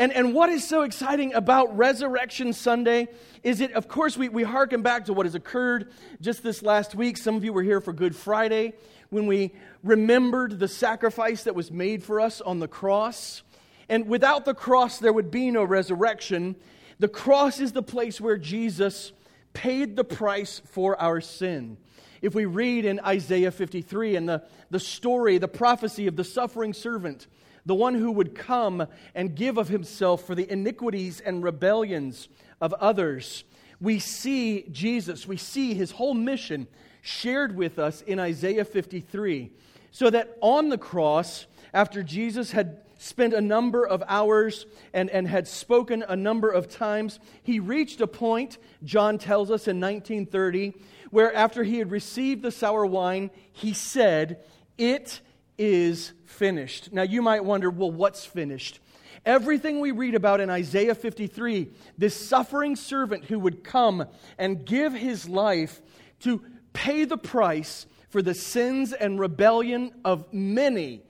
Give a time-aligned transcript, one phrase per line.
[0.00, 3.08] And, and what is so exciting about Resurrection Sunday
[3.42, 5.92] is it, of course, we, we harken back to what has occurred
[6.22, 7.18] just this last week.
[7.18, 8.72] Some of you were here for Good Friday
[9.10, 9.52] when we
[9.82, 13.42] remembered the sacrifice that was made for us on the cross.
[13.90, 16.56] And without the cross, there would be no resurrection.
[16.98, 19.12] The cross is the place where Jesus
[19.52, 21.76] paid the price for our sin.
[22.22, 26.72] If we read in Isaiah 53 and the, the story, the prophecy of the suffering
[26.72, 27.26] servant,
[27.66, 32.28] the one who would come and give of himself for the iniquities and rebellions
[32.60, 33.44] of others.
[33.80, 36.66] We see Jesus, we see his whole mission
[37.02, 39.50] shared with us in Isaiah 53.
[39.90, 45.26] So that on the cross, after Jesus had spent a number of hours and, and
[45.26, 50.74] had spoken a number of times, he reached a point, John tells us in 1930,
[51.10, 54.40] where after he had received the sour wine, he said,
[54.76, 55.20] It
[55.60, 56.90] is finished.
[56.90, 58.80] Now, you might wonder, well, what's finished?
[59.26, 64.06] Everything we read about in Isaiah 53, this suffering servant who would come
[64.38, 65.82] and give his life
[66.20, 66.42] to
[66.72, 71.02] pay the price for the sins and rebellion of many,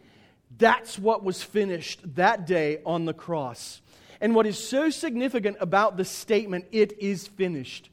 [0.59, 3.81] that's what was finished that day on the cross.
[4.21, 7.89] And what is so significant about the statement, it is finished,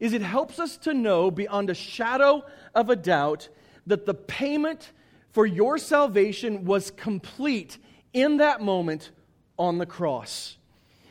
[0.00, 3.48] is it helps us to know beyond a shadow of a doubt
[3.86, 4.90] that the payment
[5.30, 7.78] for your salvation was complete
[8.12, 9.10] in that moment
[9.58, 10.56] on the cross.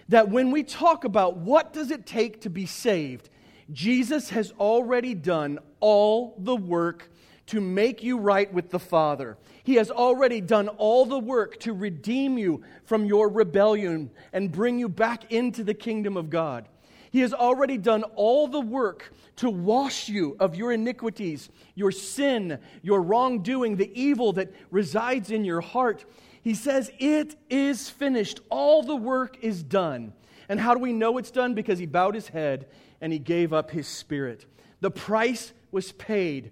[0.10, 3.30] That when we talk about what does it take to be saved,
[3.72, 7.10] Jesus has already done all the work
[7.48, 9.38] to make you right with the Father.
[9.64, 14.80] He has already done all the work to redeem you from your rebellion and bring
[14.80, 16.68] you back into the kingdom of God.
[17.12, 22.60] He has already done all the work to wash you of your iniquities, your sin,
[22.82, 26.06] your wrongdoing, the evil that resides in your heart.
[26.42, 28.42] He says, It is finished.
[28.50, 30.14] All the work is done.
[30.48, 31.54] And how do we know it's done?
[31.54, 32.68] Because he bowed his head
[33.02, 34.46] and he gave up his spirit.
[34.82, 36.52] The price was paid.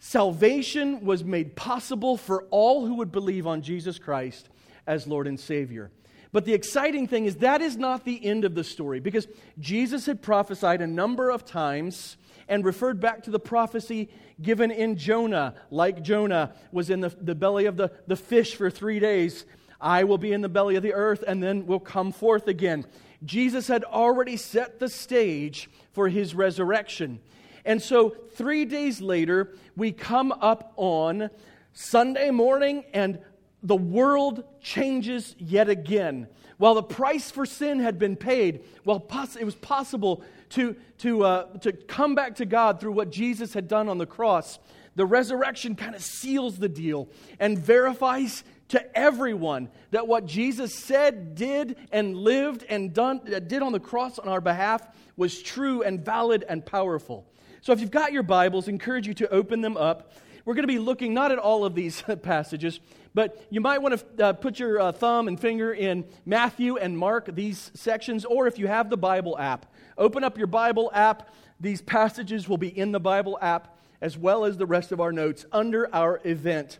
[0.00, 4.48] Salvation was made possible for all who would believe on Jesus Christ
[4.86, 5.90] as Lord and Savior.
[6.30, 9.26] But the exciting thing is that is not the end of the story because
[9.58, 12.16] Jesus had prophesied a number of times
[12.48, 14.08] and referred back to the prophecy
[14.40, 15.54] given in Jonah.
[15.70, 19.44] Like Jonah was in the, the belly of the, the fish for three days,
[19.80, 22.84] I will be in the belly of the earth and then will come forth again.
[23.24, 27.20] Jesus had already set the stage for his resurrection.
[27.64, 31.30] And so, three days later, we come up on
[31.72, 33.18] Sunday morning, and
[33.62, 36.28] the world changes yet again.
[36.58, 39.04] While the price for sin had been paid, while
[39.38, 43.68] it was possible to, to, uh, to come back to God through what Jesus had
[43.68, 44.58] done on the cross,
[44.96, 47.08] the resurrection kind of seals the deal
[47.38, 53.62] and verifies to everyone that what Jesus said, did, and lived and done, uh, did
[53.62, 54.86] on the cross on our behalf
[55.16, 57.26] was true and valid and powerful.
[57.60, 60.12] So if you've got your Bibles, I encourage you to open them up.
[60.44, 62.80] We're going to be looking not at all of these passages,
[63.14, 66.96] but you might want to uh, put your uh, thumb and finger in Matthew and
[66.96, 71.30] Mark, these sections, or if you have the Bible app, open up your Bible app.
[71.60, 75.12] These passages will be in the Bible app as well as the rest of our
[75.12, 76.78] notes under our event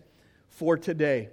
[0.48, 1.30] for today.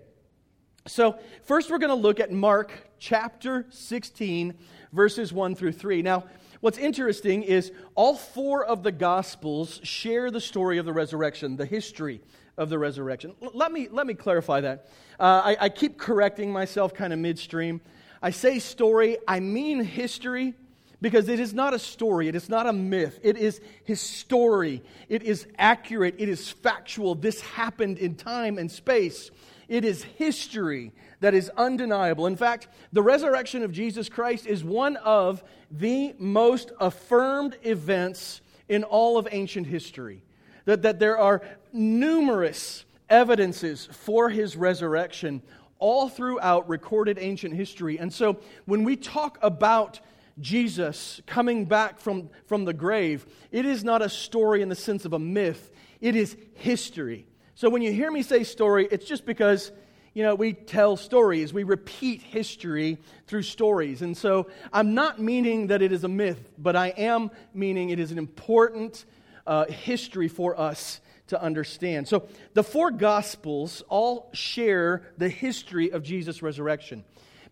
[0.88, 4.54] So, first we're going to look at Mark chapter 16,
[4.94, 6.02] verses 1 through 3.
[6.04, 6.26] Now,
[6.62, 11.66] what's interesting is all four of the Gospels share the story of the resurrection, the
[11.66, 12.22] history
[12.58, 13.36] of the resurrection.
[13.54, 14.90] Let me, let me clarify that.
[15.20, 17.82] Uh, I, I keep correcting myself kind of midstream.
[18.22, 20.54] I say story, I mean history
[21.02, 24.82] because it is not a story, it is not a myth, it is his story.
[25.10, 27.16] It is accurate, it is factual.
[27.16, 29.30] This happened in time and space.
[29.68, 32.28] It is history that is undeniable.
[32.28, 38.84] In fact, the resurrection of Jesus Christ is one of the most affirmed events in
[38.84, 40.24] all of ancient history.
[40.66, 41.42] That, that there are
[41.76, 45.42] numerous evidences for his resurrection
[45.78, 48.00] all throughout recorded ancient history.
[48.00, 50.00] And so when we talk about
[50.40, 55.06] Jesus coming back from, from the grave, it is not a story in the sense
[55.06, 57.28] of a myth, it is history.
[57.56, 59.72] So when you hear me say story, it's just because
[60.14, 64.02] you know, we tell stories, we repeat history through stories.
[64.02, 68.00] And so I'm not meaning that it is a myth, but I am meaning it
[68.00, 69.04] is an important
[69.46, 72.08] uh, history for us to understand.
[72.08, 77.04] So the four Gospels all share the history of Jesus' resurrection.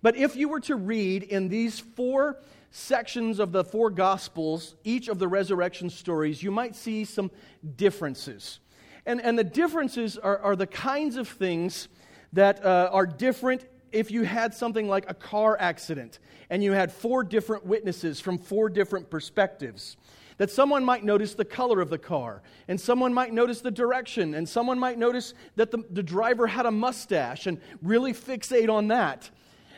[0.02, 2.40] But if you were to read in these four
[2.72, 7.32] sections of the four Gospels, each of the resurrection stories, you might see some
[7.76, 8.60] differences.
[9.06, 11.88] And, and the differences are, are the kinds of things
[12.34, 16.92] that uh, are different if you had something like a car accident and you had
[16.92, 19.98] four different witnesses from four different perspectives.
[20.38, 24.34] That someone might notice the color of the car, and someone might notice the direction,
[24.34, 28.88] and someone might notice that the, the driver had a mustache and really fixate on
[28.88, 29.30] that.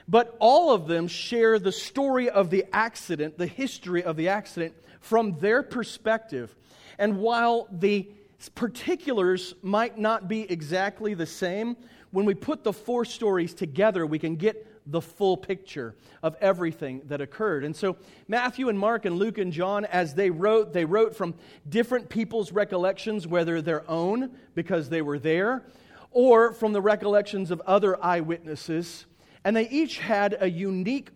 [0.08, 4.76] But all of them share the story of the accident, the history of the accident
[5.00, 6.56] from their perspective.
[6.98, 8.10] And while the
[8.54, 11.76] particulars might not be exactly the same,
[12.12, 17.02] when we put the four stories together, we can get the full picture of everything
[17.06, 17.64] that occurred.
[17.64, 17.98] And so,
[18.28, 21.34] Matthew and Mark and Luke and John, as they wrote, they wrote from
[21.68, 25.64] different people's recollections, whether their own, because they were there,
[26.12, 29.06] or from the recollections of other eyewitnesses.
[29.44, 31.10] And they each had a unique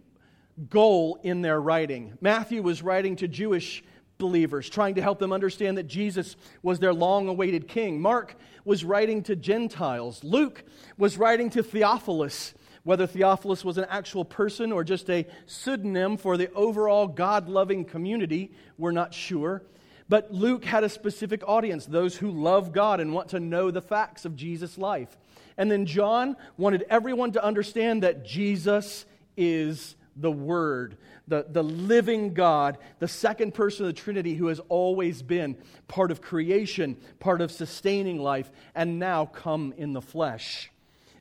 [0.69, 2.17] goal in their writing.
[2.21, 3.83] Matthew was writing to Jewish
[4.17, 8.01] believers, trying to help them understand that Jesus was their long awaited king.
[8.01, 10.23] Mark was writing to Gentiles.
[10.23, 10.63] Luke
[10.97, 12.53] was writing to Theophilus.
[12.83, 17.85] Whether Theophilus was an actual person or just a pseudonym for the overall God loving
[17.85, 19.63] community, we're not sure.
[20.07, 23.81] But Luke had a specific audience, those who love God and want to know the
[23.81, 25.15] facts of Jesus' life.
[25.55, 29.05] And then John wanted everyone to understand that Jesus
[29.37, 30.97] is the Word,
[31.27, 36.11] the, the living God, the second person of the Trinity who has always been part
[36.11, 40.71] of creation, part of sustaining life, and now come in the flesh.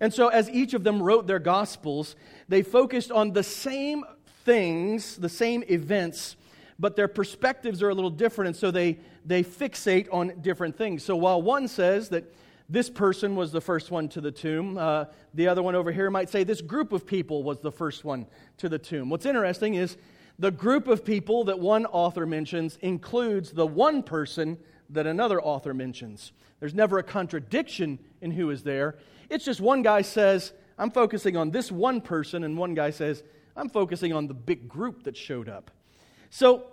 [0.00, 2.17] And so, as each of them wrote their Gospels,
[2.49, 4.05] they focused on the same
[4.45, 6.37] things, the same events,
[6.79, 11.03] but their perspectives are a little different, and so they, they fixate on different things.
[11.03, 12.33] So, while one says that
[12.69, 14.77] this person was the first one to the tomb.
[14.77, 18.05] Uh, the other one over here might say this group of people was the first
[18.05, 18.27] one
[18.59, 19.09] to the tomb.
[19.09, 19.97] What's interesting is
[20.39, 24.59] the group of people that one author mentions includes the one person
[24.91, 26.33] that another author mentions.
[26.61, 28.99] There's never a contradiction in who is there.
[29.31, 33.23] It's just one guy says, I'm focusing on this one person, and one guy says,
[33.57, 35.71] I'm focusing on the big group that showed up.
[36.31, 36.65] So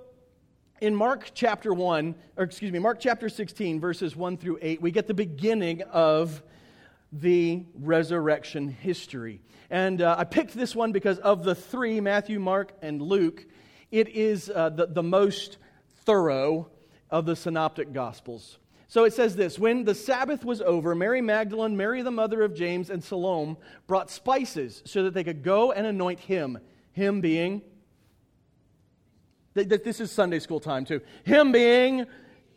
[0.82, 4.92] in Mark chapter 1, or excuse me, Mark chapter 16, verses 1 through 8, we
[4.92, 6.44] get the beginning of
[7.12, 9.42] the resurrection history.
[9.70, 13.46] And uh, I picked this one because of the three, Matthew, Mark, and Luke,
[13.92, 15.58] it is uh, the, the most
[16.06, 16.70] thorough
[17.10, 18.58] of the synoptic gospels.
[18.88, 22.54] So it says this When the Sabbath was over, Mary Magdalene, Mary the mother of
[22.54, 26.60] James, and Salome brought spices so that they could go and anoint him,
[26.92, 27.62] him being
[29.56, 31.02] this is Sunday school time too.
[31.24, 32.06] Him being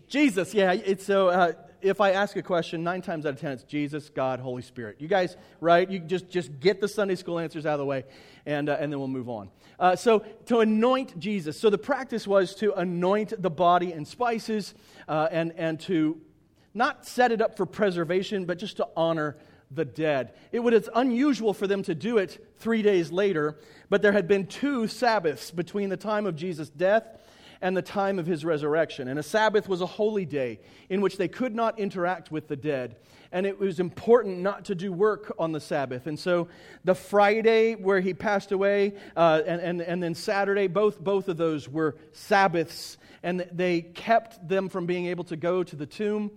[0.09, 0.53] Jesus.
[0.53, 1.29] Yeah, it's so.
[1.29, 4.63] Uh, if I ask a question, nine times out of ten, it's Jesus, God, Holy
[4.63, 4.97] Spirit.
[5.01, 5.89] You guys, right?
[5.89, 8.05] You just just get the Sunday school answers out of the way,
[8.47, 9.51] and uh, and then we'll move on.
[9.79, 11.59] Uh, so to anoint Jesus.
[11.59, 14.75] So the practice was to anoint the body and spices,
[15.09, 16.21] uh, and and to
[16.75, 19.37] not set it up for preservation, but just to honor
[19.71, 20.33] the dead.
[20.53, 23.59] It was unusual for them to do it three days later,
[23.91, 27.05] but there had been two Sabbaths between the time of Jesus' death
[27.61, 29.09] and the time of his resurrection.
[29.09, 32.57] And a Sabbath was a holy day in which they could not interact with the
[32.57, 32.97] dead.
[33.31, 36.07] And it was important not to do work on the Sabbath.
[36.07, 36.49] And so
[36.85, 41.37] the Friday where he passed away uh, and, and, and then Saturday, both, both of
[41.37, 42.97] those were Sabbaths.
[43.23, 46.31] And they kept them from being able to go to the tomb.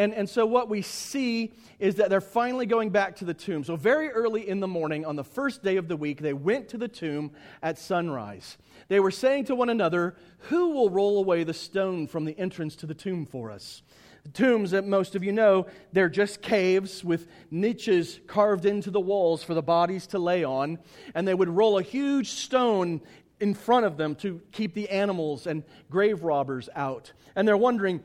[0.00, 3.64] And, and so what we see is that they're finally going back to the tomb.
[3.64, 6.70] So, very early in the morning, on the first day of the week, they went
[6.70, 8.56] to the tomb at sunrise.
[8.88, 10.16] They were saying to one another,
[10.48, 13.82] Who will roll away the stone from the entrance to the tomb for us?
[14.22, 19.00] The tombs that most of you know, they're just caves with niches carved into the
[19.00, 20.78] walls for the bodies to lay on.
[21.14, 23.02] And they would roll a huge stone
[23.38, 27.12] in front of them to keep the animals and grave robbers out.
[27.36, 28.02] And they're wondering,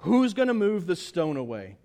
[0.00, 1.76] Who's going to move the stone away?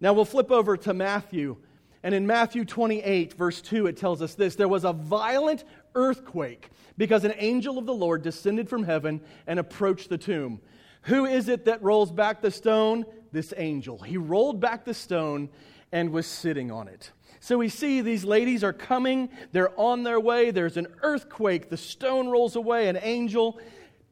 [0.00, 1.56] Now we'll flip over to Matthew.
[2.02, 6.70] And in Matthew 28, verse 2, it tells us this There was a violent earthquake
[6.96, 10.60] because an angel of the Lord descended from heaven and approached the tomb.
[11.02, 13.04] Who is it that rolls back the stone?
[13.32, 13.98] This angel.
[13.98, 15.48] He rolled back the stone
[15.92, 17.10] and was sitting on it.
[17.38, 21.76] So we see these ladies are coming, they're on their way, there's an earthquake, the
[21.76, 23.58] stone rolls away, an angel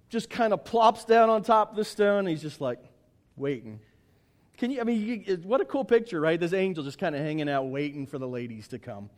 [0.08, 2.26] just kind of plops down on top of the stone.
[2.26, 2.78] He's just like,
[3.38, 3.80] waiting.
[4.56, 6.38] Can you, I mean, you, what a cool picture, right?
[6.38, 9.08] This angel just kind of hanging out, waiting for the ladies to come.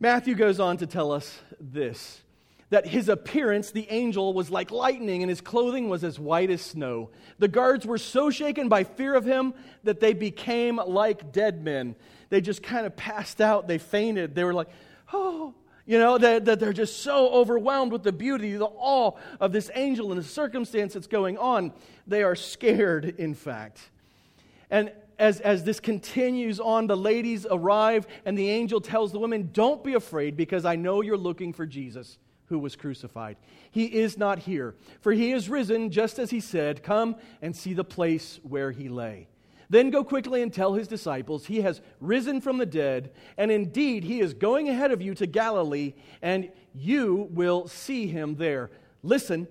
[0.00, 2.22] Matthew goes on to tell us this
[2.70, 6.60] that his appearance, the angel, was like lightning, and his clothing was as white as
[6.60, 7.08] snow.
[7.38, 11.96] The guards were so shaken by fear of him that they became like dead men.
[12.28, 14.34] They just kind of passed out, they fainted.
[14.34, 14.68] They were like,
[15.12, 15.54] oh,
[15.88, 19.70] you know, that, that they're just so overwhelmed with the beauty, the awe of this
[19.74, 21.72] angel and the circumstance that's going on.
[22.06, 23.88] They are scared, in fact.
[24.70, 29.48] And as, as this continues on, the ladies arrive, and the angel tells the women,
[29.54, 32.18] Don't be afraid, because I know you're looking for Jesus
[32.48, 33.38] who was crucified.
[33.70, 36.82] He is not here, for he is risen, just as he said.
[36.82, 39.26] Come and see the place where he lay.
[39.70, 44.04] Then go quickly and tell his disciples, He has risen from the dead, and indeed
[44.04, 48.70] he is going ahead of you to Galilee, and you will see him there.
[49.02, 49.46] Listen,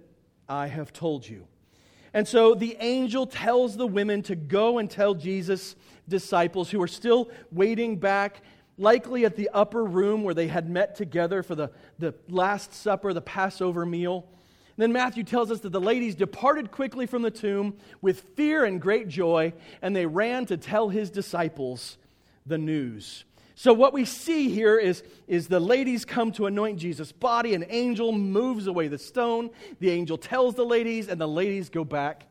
[0.49, 1.47] I have told you.
[2.13, 5.75] And so the angel tells the women to go and tell Jesus'
[6.07, 8.41] disciples who are still waiting back
[8.77, 13.13] likely at the upper room where they had met together for the, the Last Supper,
[13.13, 14.27] the Passover meal.
[14.77, 18.79] Then Matthew tells us that the ladies departed quickly from the tomb with fear and
[18.79, 21.97] great joy, and they ran to tell his disciples
[22.45, 23.25] the news.
[23.55, 27.55] So, what we see here is, is the ladies come to anoint Jesus' body.
[27.55, 29.49] An angel moves away the stone.
[29.79, 32.27] The angel tells the ladies, and the ladies go back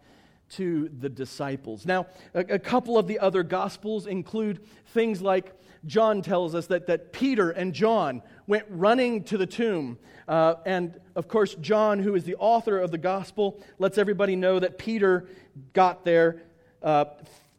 [0.50, 1.84] to the disciples.
[1.84, 4.60] Now, a, a couple of the other gospels include
[4.94, 5.52] things like
[5.84, 9.98] John tells us that, that Peter and John went running to the tomb.
[10.28, 14.58] Uh, and of course, John, who is the author of the gospel, lets everybody know
[14.58, 15.26] that Peter
[15.72, 16.42] got there
[16.82, 17.06] uh,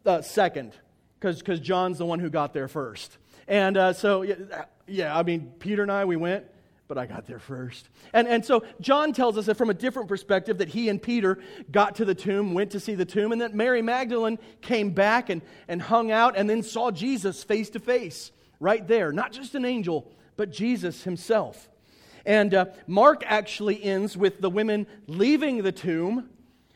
[0.04, 0.72] uh, second,
[1.20, 3.18] because John's the one who got there first.
[3.46, 4.34] And uh, so, yeah,
[4.86, 6.44] yeah, I mean, Peter and I, we went
[6.88, 7.88] but I got there first.
[8.14, 11.38] And, and so John tells us that from a different perspective that he and Peter
[11.70, 15.28] got to the tomb, went to see the tomb, and that Mary Magdalene came back
[15.28, 19.12] and, and hung out and then saw Jesus face to face right there.
[19.12, 21.68] Not just an angel, but Jesus himself.
[22.24, 26.30] And uh, Mark actually ends with the women leaving the tomb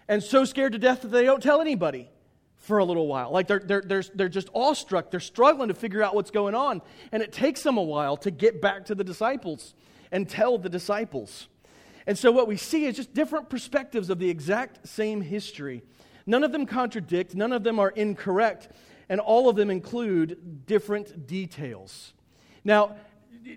[0.09, 2.11] and so scared to death that they don't tell anybody
[2.59, 3.31] for a little while.
[3.31, 5.11] Like they're, they're, they're, they're just awestruck.
[5.11, 6.83] They're struggling to figure out what's going on.
[7.13, 9.75] And it takes them a while to get back to the disciples
[10.11, 11.49] and tell the disciples.
[12.07, 15.83] And so what we see is just different perspectives of the exact same history.
[16.27, 18.69] None of them contradict, none of them are incorrect,
[19.09, 22.13] and all of them include different details.
[22.65, 22.97] Now,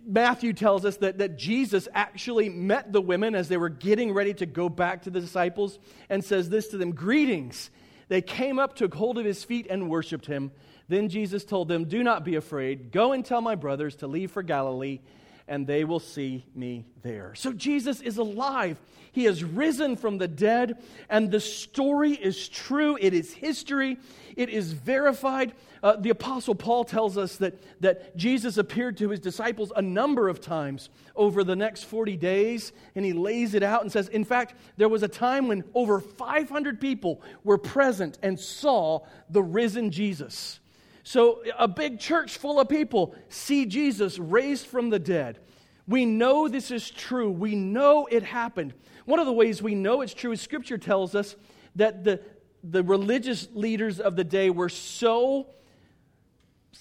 [0.05, 4.33] Matthew tells us that, that Jesus actually met the women as they were getting ready
[4.35, 7.69] to go back to the disciples and says this to them Greetings.
[8.07, 10.51] They came up, took hold of his feet, and worshiped him.
[10.87, 12.91] Then Jesus told them, Do not be afraid.
[12.91, 14.99] Go and tell my brothers to leave for Galilee
[15.47, 17.35] and they will see me there.
[17.35, 18.81] So Jesus is alive.
[19.15, 22.97] He has risen from the dead, and the story is true.
[22.99, 23.97] It is history,
[24.35, 25.53] it is verified.
[25.81, 30.27] Uh, the Apostle Paul tells us that, that Jesus appeared to his disciples a number
[30.27, 34.25] of times over the next 40 days, and he lays it out and says, In
[34.25, 39.91] fact, there was a time when over 500 people were present and saw the risen
[39.91, 40.59] Jesus.
[41.03, 45.39] So, a big church full of people see Jesus raised from the dead.
[45.87, 47.29] We know this is true.
[47.29, 48.73] We know it happened.
[49.05, 51.35] One of the ways we know it's true is Scripture tells us
[51.75, 52.21] that the,
[52.63, 55.47] the religious leaders of the day were so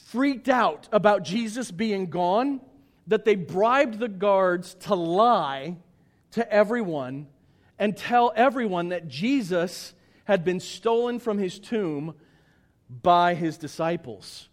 [0.06, 2.60] freaked out about Jesus being gone
[3.06, 5.76] that they bribed the guards to lie
[6.32, 7.26] to everyone
[7.78, 12.14] and tell everyone that Jesus had been stolen from his tomb
[13.02, 14.48] by his disciples.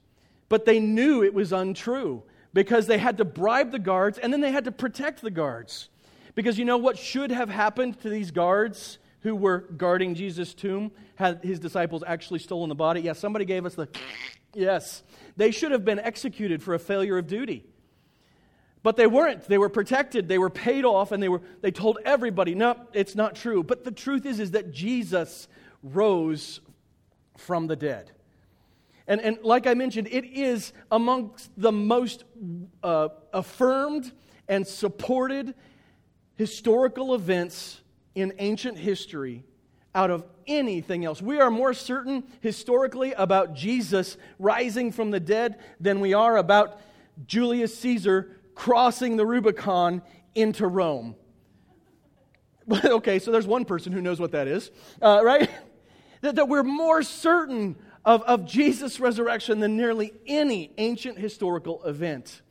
[0.50, 2.24] But they knew it was untrue
[2.54, 5.90] because they had to bribe the guards and then they had to protect the guards.
[6.36, 10.92] Because you know what should have happened to these guards who were guarding Jesus' tomb
[11.16, 13.02] had his disciples actually stolen the body?
[13.02, 13.88] Yes, somebody gave us the
[14.54, 15.04] yes.
[15.38, 17.66] They should have been executed for a failure of duty.
[18.84, 19.44] But they weren't.
[19.44, 20.28] They were protected.
[20.28, 23.84] They were paid off and they were they told everybody, "No, it's not true." But
[23.84, 25.48] the truth is is that Jesus
[25.84, 26.62] rose
[27.38, 28.12] from the dead.
[29.08, 32.24] And, and like I mentioned, it is amongst the most
[32.84, 34.12] uh, affirmed
[34.48, 35.54] and supported
[36.42, 37.80] historical events
[38.16, 39.44] in ancient history
[39.94, 41.22] out of anything else.
[41.22, 46.82] We are more certain historically about Jesus rising from the dead than we are about
[47.28, 50.02] Julius Caesar crossing the Rubicon
[50.34, 51.14] into Rome.
[52.86, 55.48] okay, so there's one person who knows what that is, uh, right?
[56.22, 62.42] that, that we're more certain of, of Jesus' resurrection than nearly any ancient historical event.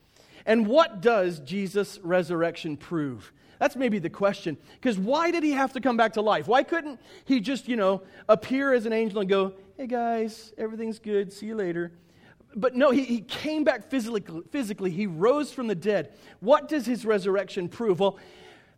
[0.46, 3.32] And what does Jesus' resurrection prove?
[3.60, 4.56] That's maybe the question.
[4.72, 6.48] Because why did he have to come back to life?
[6.48, 10.98] Why couldn't he just, you know, appear as an angel and go, hey guys, everything's
[10.98, 11.92] good, see you later?
[12.56, 14.90] But no, he, he came back physically, physically.
[14.90, 16.14] He rose from the dead.
[16.40, 18.00] What does his resurrection prove?
[18.00, 18.18] Well,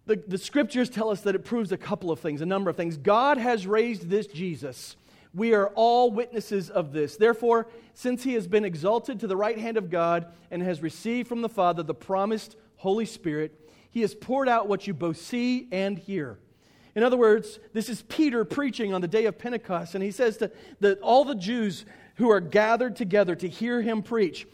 [0.05, 2.77] the, the scriptures tell us that it proves a couple of things, a number of
[2.77, 2.97] things.
[2.97, 4.97] God has raised this Jesus.
[5.33, 7.17] We are all witnesses of this.
[7.17, 11.29] Therefore, since he has been exalted to the right hand of God and has received
[11.29, 13.62] from the Father the promised Holy Spirit,
[13.93, 16.39] he has poured out what you both see and hear.
[16.95, 20.37] In other words, this is Peter preaching on the day of Pentecost, and he says
[20.39, 21.85] to the, all the Jews
[22.17, 24.47] who are gathered together to hear him preach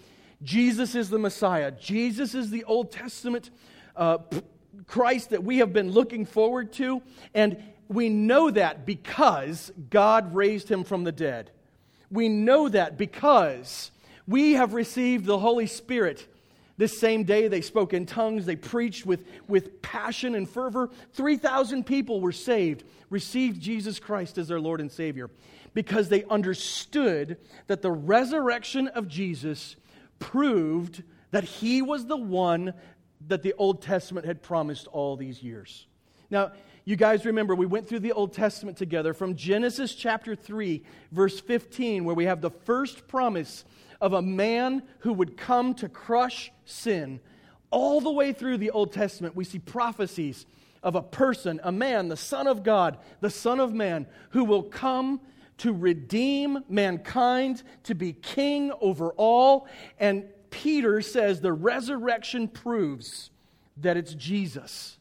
[0.42, 3.50] Jesus is the Messiah, Jesus is the Old Testament
[3.97, 4.18] uh,
[4.87, 7.02] Christ that we have been looking forward to,
[7.35, 11.50] and we know that because God raised him from the dead.
[12.11, 13.90] We know that because
[14.28, 16.26] we have received the Holy Spirit.
[16.78, 18.47] This same day, they spoke in tongues.
[18.47, 20.90] They preached with, with passion and fervor.
[21.12, 25.28] 3,000 people were saved, received Jesus Christ as their Lord and Savior,
[25.75, 29.75] because they understood that the resurrection of Jesus
[30.20, 32.73] proved that he was the one
[33.26, 35.87] that the Old Testament had promised all these years.
[36.30, 36.52] Now,
[36.85, 41.40] you guys remember we went through the Old Testament together from Genesis chapter 3, verse
[41.40, 43.64] 15, where we have the first promise
[44.00, 47.20] of a man who would come to crush sin.
[47.70, 50.46] All the way through the Old Testament, we see prophecies
[50.82, 54.62] of a person, a man, the Son of God, the Son of Man, who will
[54.62, 55.20] come
[55.58, 59.66] to redeem mankind, to be king over all.
[59.98, 63.30] And Peter says the resurrection proves
[63.78, 64.98] that it's Jesus.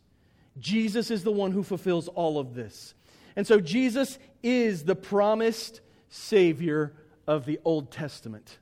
[0.59, 2.95] Jesus is the one who fulfills all of this.
[3.35, 6.93] And so Jesus is the promised Savior
[7.27, 8.57] of the Old Testament.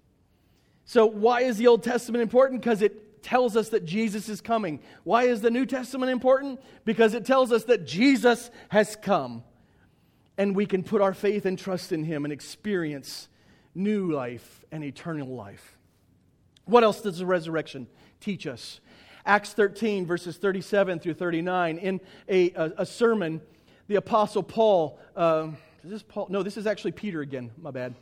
[0.86, 2.62] So, why is the Old Testament important?
[2.62, 4.80] Because it tells us that Jesus is coming.
[5.04, 6.62] Why is the New Testament important?
[6.86, 9.44] Because it tells us that Jesus has come.
[10.38, 13.28] And we can put our faith and trust in Him and experience
[13.74, 15.76] new life and eternal life.
[16.66, 17.88] What else does the resurrection
[18.20, 18.80] teach us?
[19.26, 21.80] Acts 13, verses 37 through 39.
[21.80, 23.42] In a, a, a sermon,
[23.88, 25.48] the Apostle Paul, uh,
[25.84, 26.28] is this Paul?
[26.30, 27.96] No, this is actually Peter again, my bad.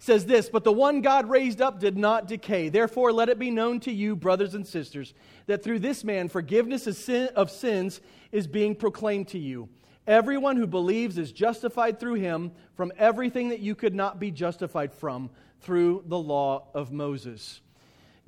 [0.00, 2.68] Says this, but the one God raised up did not decay.
[2.68, 5.12] Therefore, let it be known to you, brothers and sisters,
[5.46, 9.68] that through this man forgiveness of, sin, of sins is being proclaimed to you.
[10.06, 14.94] Everyone who believes is justified through him from everything that you could not be justified
[14.94, 15.30] from
[15.60, 17.60] through the law of Moses.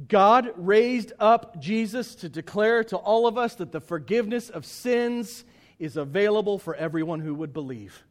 [0.08, 5.44] God raised up Jesus to declare to all of us that the forgiveness of sins
[5.78, 8.02] is available for everyone who would believe.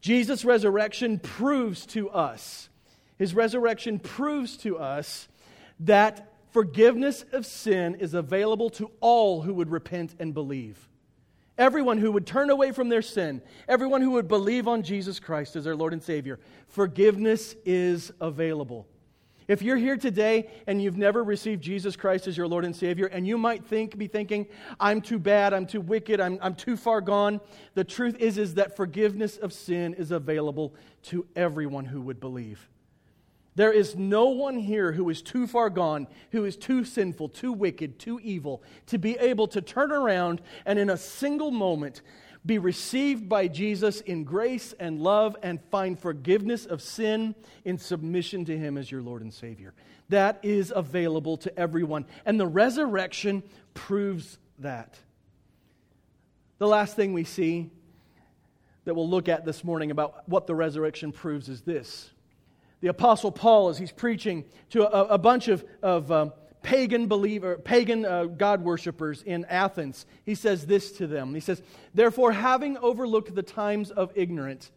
[0.00, 2.68] Jesus' resurrection proves to us,
[3.18, 5.28] his resurrection proves to us
[5.80, 10.88] that forgiveness of sin is available to all who would repent and believe.
[11.56, 15.56] Everyone who would turn away from their sin, everyone who would believe on Jesus Christ
[15.56, 18.86] as their Lord and Savior, forgiveness is available.
[19.48, 23.06] If you're here today and you've never received Jesus Christ as your Lord and Savior,
[23.06, 24.46] and you might think, be thinking,
[24.78, 27.40] I'm too bad, I'm too wicked, I'm, I'm too far gone,
[27.72, 32.68] the truth is, is that forgiveness of sin is available to everyone who would believe.
[33.54, 37.52] There is no one here who is too far gone, who is too sinful, too
[37.52, 42.02] wicked, too evil to be able to turn around and in a single moment
[42.48, 47.34] be received by Jesus in grace and love and find forgiveness of sin
[47.66, 49.74] in submission to Him as your Lord and Savior.
[50.08, 52.06] That is available to everyone.
[52.24, 53.42] And the resurrection
[53.74, 54.98] proves that.
[56.56, 57.70] The last thing we see
[58.86, 62.10] that we'll look at this morning about what the resurrection proves is this.
[62.80, 67.56] The Apostle Paul, as he's preaching to a, a bunch of, of um, pagan believer,
[67.58, 71.34] pagan uh, God worshippers in Athens, he says this to them.
[71.34, 71.62] He says,
[71.94, 74.70] Therefore, having overlooked the times of ignorance,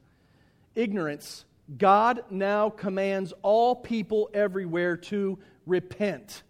[0.76, 1.46] ignorance,
[1.78, 6.44] God now commands all people everywhere to repent.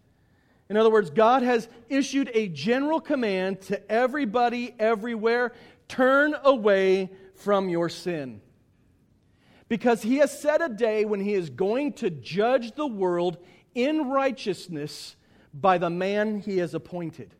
[0.68, 5.52] In other words, God has issued a general command to everybody everywhere
[5.86, 8.40] turn away from your sin.
[9.68, 13.38] Because he has set a day when he is going to judge the world
[13.74, 15.16] in righteousness
[15.54, 17.34] by the man he has appointed.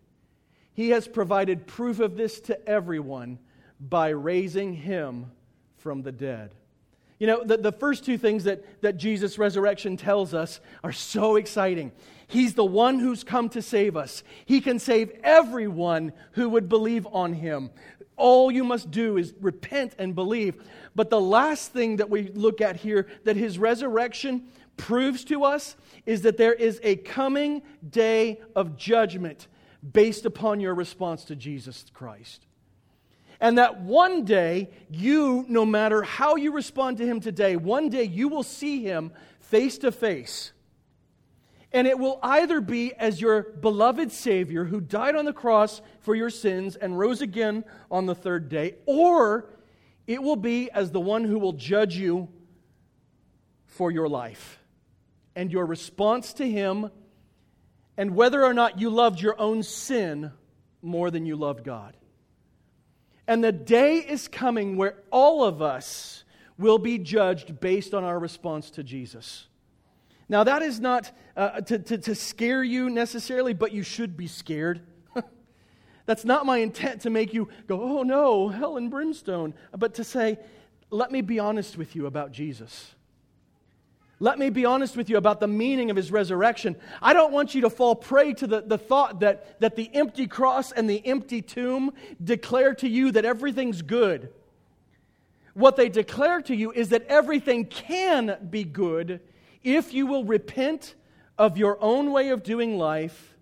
[0.75, 3.39] He has provided proof of this to everyone
[3.81, 5.31] by raising him
[5.77, 6.55] from the dead.
[7.19, 11.37] You know, the, the first two things that, that Jesus' resurrection tells us are so
[11.37, 11.93] exciting.
[12.27, 14.25] He's the one who's come to save us.
[14.45, 17.71] He can save everyone who would believe on him.
[18.17, 20.63] All you must do is repent and believe.
[20.95, 24.49] But the last thing that we look at here that his resurrection
[24.83, 29.47] proves to us is that there is a coming day of judgment
[29.93, 32.45] based upon your response to Jesus Christ.
[33.41, 38.03] And that one day, you, no matter how you respond to him today, one day
[38.03, 40.51] you will see him face to face.
[41.71, 46.17] And it will either be as your beloved Savior who died on the cross for
[46.17, 49.49] your sins and rose again on the third day, or
[50.09, 52.29] it will be as the one who will judge you
[53.65, 54.59] for your life
[55.35, 56.91] and your response to him,
[57.97, 60.33] and whether or not you loved your own sin
[60.83, 61.97] more than you loved God.
[63.27, 66.25] And the day is coming where all of us
[66.59, 69.47] will be judged based on our response to Jesus.
[70.29, 74.27] Now, that is not uh, to, to, to scare you necessarily, but you should be
[74.27, 74.81] scared.
[76.07, 80.05] That's not my intent to make you go, oh no, hell and brimstone, but to
[80.05, 80.39] say,
[80.91, 82.95] let me be honest with you about Jesus.
[84.23, 86.77] Let me be honest with you about the meaning of his resurrection.
[87.03, 90.29] I don't want you to fall prey to the, the thought that, that the empty
[90.29, 94.33] cross and the empty tomb declare to you that everything's good.
[95.55, 99.19] What they declare to you is that everything can be good
[99.65, 100.95] if you will repent
[101.37, 103.35] of your own way of doing life,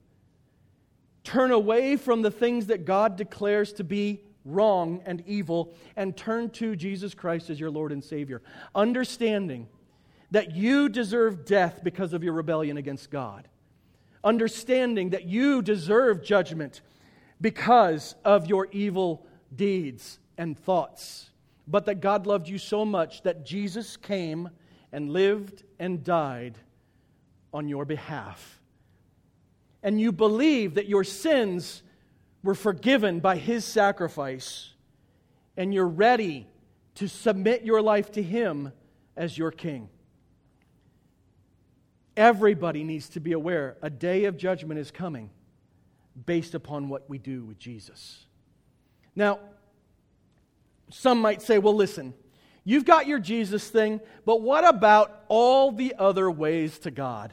[1.24, 6.48] turn away from the things that God declares to be wrong and evil, and turn
[6.52, 8.40] to Jesus Christ as your Lord and Savior.
[8.74, 9.68] Understanding
[10.30, 13.48] that you deserve death because of your rebellion against God.
[14.22, 16.82] Understanding that you deserve judgment
[17.40, 21.30] because of your evil deeds and thoughts.
[21.66, 24.50] But that God loved you so much that Jesus came
[24.92, 26.58] and lived and died
[27.52, 28.60] on your behalf.
[29.82, 31.82] And you believe that your sins
[32.42, 34.70] were forgiven by his sacrifice,
[35.56, 36.46] and you're ready
[36.96, 38.72] to submit your life to him
[39.16, 39.88] as your king.
[42.20, 45.30] Everybody needs to be aware a day of judgment is coming
[46.26, 48.26] based upon what we do with Jesus.
[49.16, 49.38] Now,
[50.90, 52.12] some might say, well, listen,
[52.62, 57.32] you've got your Jesus thing, but what about all the other ways to God?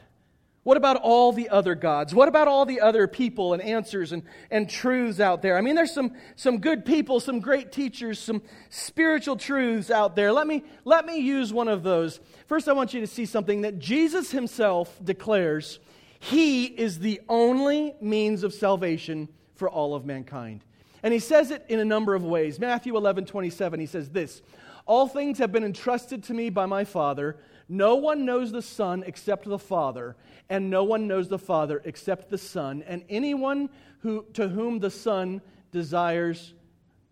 [0.68, 2.14] What about all the other gods?
[2.14, 5.56] What about all the other people and answers and, and truths out there?
[5.56, 10.30] I mean, there's some, some good people, some great teachers, some spiritual truths out there.
[10.30, 12.20] Let me, let me use one of those.
[12.48, 15.78] First, I want you to see something that Jesus himself declares
[16.20, 20.66] He is the only means of salvation for all of mankind.
[21.02, 22.60] And he says it in a number of ways.
[22.60, 24.42] Matthew 11, 27, he says this
[24.84, 27.38] All things have been entrusted to me by my Father.
[27.68, 30.16] No one knows the Son except the Father,
[30.48, 33.68] and no one knows the Father except the Son, and anyone
[34.00, 36.54] who, to whom the Son desires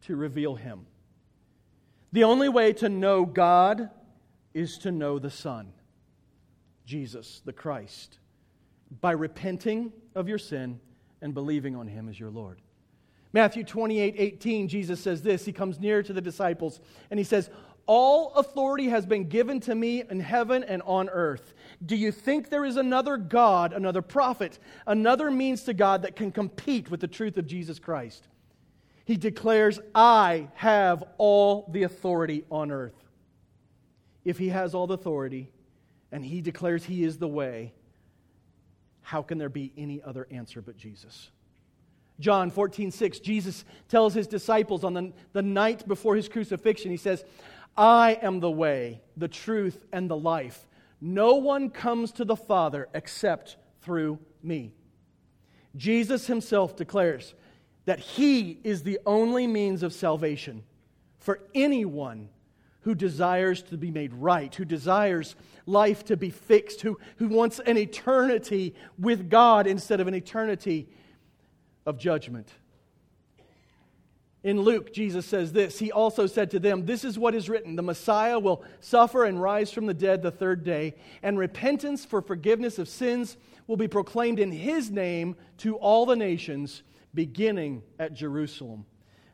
[0.02, 0.86] to reveal him.
[2.12, 3.90] The only way to know God
[4.54, 5.72] is to know the Son,
[6.86, 8.18] Jesus, the Christ,
[9.02, 10.80] by repenting of your sin
[11.20, 12.62] and believing on him as your Lord.
[13.32, 15.44] Matthew 28 18, Jesus says this.
[15.44, 17.50] He comes near to the disciples and he says,
[17.86, 21.54] all authority has been given to me in heaven and on earth.
[21.84, 26.32] Do you think there is another God, another prophet, another means to God that can
[26.32, 28.26] compete with the truth of Jesus Christ?
[29.04, 32.96] He declares, I have all the authority on earth.
[34.24, 35.52] If he has all the authority
[36.10, 37.72] and he declares he is the way,
[39.02, 41.30] how can there be any other answer but Jesus?
[42.18, 46.96] John 14, 6, Jesus tells his disciples on the, the night before his crucifixion, he
[46.96, 47.24] says,
[47.76, 50.66] I am the way, the truth, and the life.
[51.00, 54.72] No one comes to the Father except through me.
[55.76, 57.34] Jesus himself declares
[57.84, 60.64] that he is the only means of salvation
[61.18, 62.28] for anyone
[62.80, 65.34] who desires to be made right, who desires
[65.66, 70.88] life to be fixed, who, who wants an eternity with God instead of an eternity
[71.84, 72.48] of judgment.
[74.46, 77.74] In Luke, Jesus says this He also said to them, This is what is written
[77.74, 82.22] the Messiah will suffer and rise from the dead the third day, and repentance for
[82.22, 88.14] forgiveness of sins will be proclaimed in his name to all the nations, beginning at
[88.14, 88.86] Jerusalem.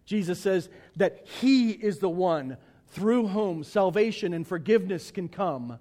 [0.07, 2.57] Jesus says that he is the one
[2.89, 5.79] through whom salvation and forgiveness can come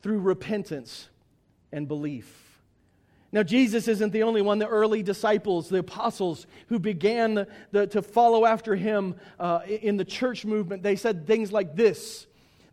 [0.00, 1.10] through repentance
[1.70, 2.41] and belief.
[3.32, 4.58] Now, Jesus isn't the only one.
[4.58, 9.96] The early disciples, the apostles who began the, the, to follow after him uh, in
[9.96, 12.26] the church movement, they said things like this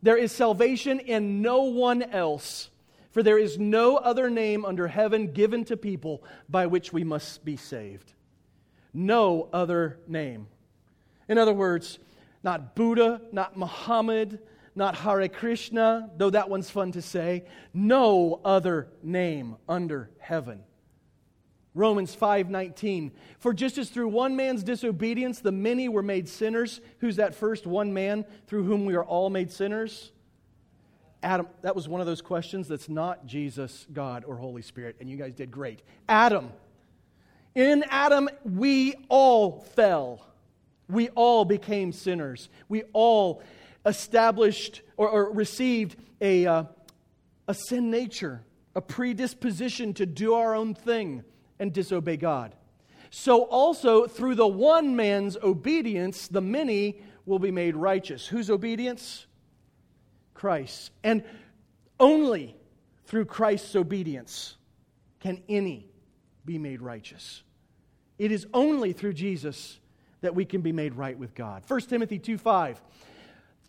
[0.03, 2.69] There is salvation in no one else,
[3.11, 7.45] for there is no other name under heaven given to people by which we must
[7.45, 8.11] be saved.
[8.93, 10.47] No other name.
[11.29, 11.99] In other words,
[12.43, 14.39] not Buddha, not Muhammad,
[14.79, 17.43] not Hare Krishna, though that one's fun to say.
[17.73, 20.63] No other name under heaven.
[21.75, 27.17] Romans 5:19 For just as through one man's disobedience the many were made sinners who's
[27.17, 30.11] that first one man through whom we are all made sinners
[31.21, 35.07] Adam that was one of those questions that's not Jesus God or Holy Spirit and
[35.07, 36.51] you guys did great Adam
[37.53, 40.25] In Adam we all fell
[40.89, 43.43] we all became sinners we all
[43.89, 46.63] established or, or received a uh,
[47.47, 48.43] a sin nature
[48.75, 51.23] a predisposition to do our own thing
[51.59, 52.55] and disobey God.
[53.09, 58.25] So also through the one man's obedience, the many will be made righteous.
[58.27, 59.25] Whose obedience?
[60.33, 60.91] Christ.
[61.03, 61.23] And
[61.99, 62.55] only
[63.05, 64.55] through Christ's obedience
[65.19, 65.87] can any
[66.45, 67.43] be made righteous.
[68.17, 69.79] It is only through Jesus
[70.21, 71.63] that we can be made right with God.
[71.67, 72.81] 1 Timothy 2 5.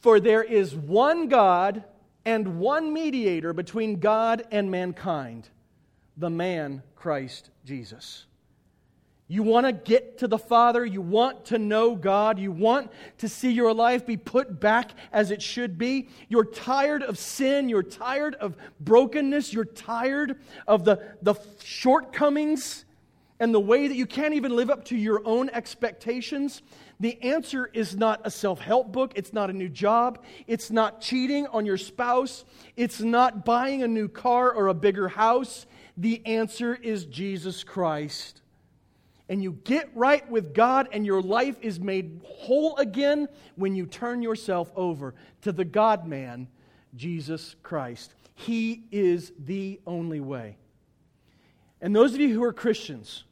[0.01, 1.85] For there is one God
[2.25, 5.49] and one mediator between God and mankind,
[6.17, 8.27] the man Christ Jesus.
[9.31, 10.85] You want to get to the Father.
[10.85, 12.41] You want to know God.
[12.41, 16.09] You want to see your life be put back as it should be.
[16.29, 17.69] You're tired of sin.
[17.69, 19.53] You're tired of brokenness.
[19.53, 22.85] You're tired of the, the shortcomings
[23.39, 26.61] and the way that you can't even live up to your own expectations.
[27.01, 29.13] The answer is not a self help book.
[29.17, 30.23] It's not a new job.
[30.47, 32.45] It's not cheating on your spouse.
[32.77, 35.67] It's not buying a new car or a bigger house.
[35.97, 38.43] The answer is Jesus Christ.
[39.31, 43.87] And you get right with God, and your life is made whole again when you
[43.87, 46.49] turn yourself over to the God man,
[46.97, 48.13] Jesus Christ.
[48.35, 50.57] He is the only way.
[51.81, 53.25] And those of you who are Christians,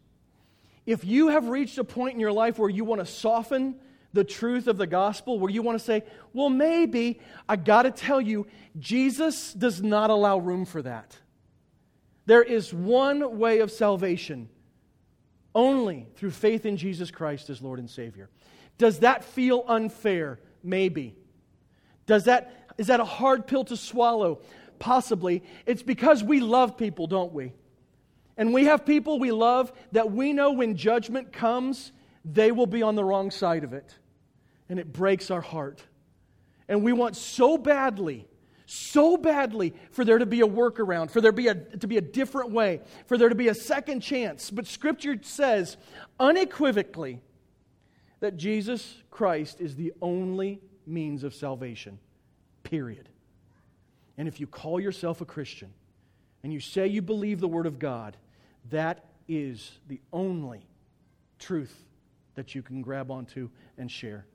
[0.89, 3.75] if you have reached a point in your life where you want to soften
[4.15, 7.91] the truth of the gospel, where you want to say, well, maybe, I got to
[7.91, 8.47] tell you,
[8.79, 11.15] Jesus does not allow room for that.
[12.25, 14.49] There is one way of salvation
[15.55, 18.31] only through faith in Jesus Christ as Lord and Savior.
[18.79, 20.41] Does that feel unfair?
[20.63, 21.15] Maybe.
[22.07, 24.41] Does that, is that a hard pill to swallow?
[24.79, 25.43] Possibly.
[25.67, 27.53] It's because we love people, don't we?
[28.39, 31.93] And we have people we love that we know when judgment comes,
[32.25, 33.95] they will be on the wrong side of it.
[34.71, 35.83] And it breaks our heart.
[36.69, 38.27] And we want so badly
[38.71, 42.03] so badly for there to be a workaround, for there be a, to be a
[42.03, 44.51] different way, for there to be a second chance.
[44.51, 45.79] But Scripture says
[46.21, 47.23] unequivocally
[48.21, 51.99] that Jesus Christ is the only means of salvation,
[52.63, 53.09] period.
[54.19, 55.73] And if you call yourself a Christian
[56.43, 58.19] and you say you believe the Word of God,
[58.71, 60.67] that is the only
[61.39, 61.75] truth
[62.35, 64.27] that you can grab onto and share.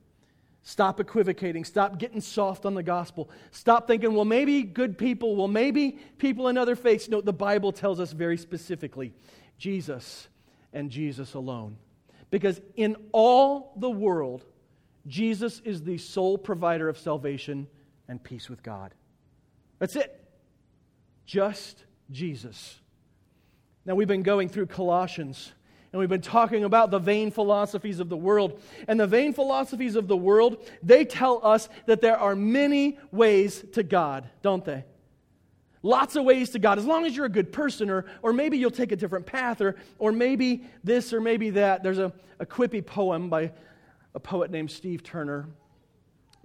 [0.63, 1.65] Stop equivocating.
[1.65, 3.29] Stop getting soft on the gospel.
[3.51, 7.09] Stop thinking, well, maybe good people, well, maybe people in other faiths.
[7.09, 9.13] No, the Bible tells us very specifically
[9.57, 10.29] Jesus
[10.71, 11.77] and Jesus alone.
[12.31, 14.45] Because in all the world,
[15.05, 17.67] Jesus is the sole provider of salvation
[18.07, 18.93] and peace with God.
[19.79, 20.23] That's it.
[21.25, 22.79] Just Jesus.
[23.85, 25.51] Now, we've been going through Colossians
[25.93, 28.59] and we've been talking about the vain philosophies of the world.
[28.87, 33.63] And the vain philosophies of the world, they tell us that there are many ways
[33.73, 34.85] to God, don't they?
[35.83, 38.57] Lots of ways to God, as long as you're a good person, or, or maybe
[38.57, 41.83] you'll take a different path, or, or maybe this or maybe that.
[41.83, 43.51] There's a, a quippy poem by
[44.15, 45.47] a poet named Steve Turner.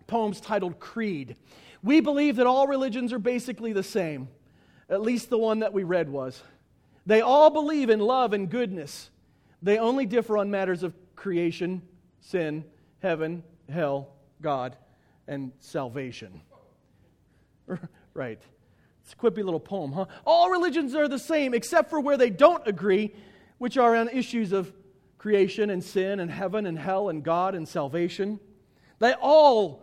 [0.07, 1.37] Poem's titled Creed.
[1.83, 4.29] We believe that all religions are basically the same,
[4.91, 6.43] at least the one that we read was.
[7.09, 9.09] They all believe in love and goodness.
[9.63, 11.81] They only differ on matters of creation,
[12.21, 12.67] sin,
[12.99, 14.11] heaven, hell,
[14.43, 14.77] God,
[15.27, 16.43] and salvation.
[18.13, 18.39] right.
[19.03, 20.05] It's a quippy little poem, huh?
[20.27, 23.15] All religions are the same except for where they don't agree,
[23.57, 24.71] which are on issues of
[25.17, 28.39] creation and sin and heaven and hell and God and salvation.
[28.99, 29.83] They all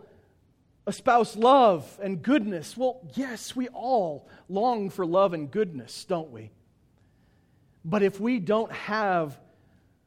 [0.86, 2.76] espouse love and goodness.
[2.76, 6.52] Well, yes, we all long for love and goodness, don't we?
[7.86, 9.38] But if we don't have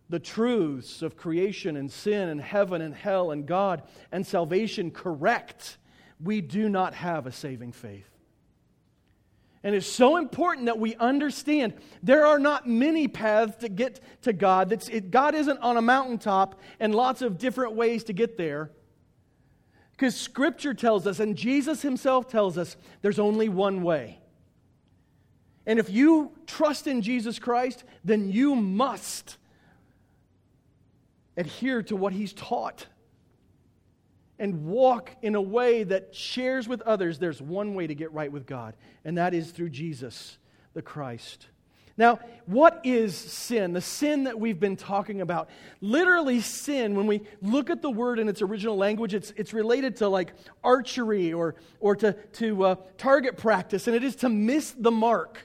[0.10, 5.78] the truths of creation and sin and heaven and hell and God and salvation correct,
[6.22, 8.10] we do not have a saving faith.
[9.64, 14.34] And it's so important that we understand there are not many paths to get to
[14.34, 14.70] God.
[14.70, 18.72] That's, it, God isn't on a mountaintop and lots of different ways to get there.
[19.92, 24.20] Because Scripture tells us, and Jesus Himself tells us, there's only one way.
[25.66, 29.38] And if you trust in Jesus Christ, then you must
[31.38, 32.86] adhere to what he's taught
[34.40, 38.32] and walk in a way that shares with others, there's one way to get right
[38.32, 40.38] with God, and that is through Jesus
[40.74, 41.48] the Christ.
[41.98, 43.74] Now, what is sin?
[43.74, 45.50] The sin that we've been talking about.
[45.82, 49.98] Literally, sin, when we look at the word in its original language, it's, it's related
[49.98, 54.72] to like archery or, or to, to uh, target practice, and it is to miss
[54.72, 55.40] the mark.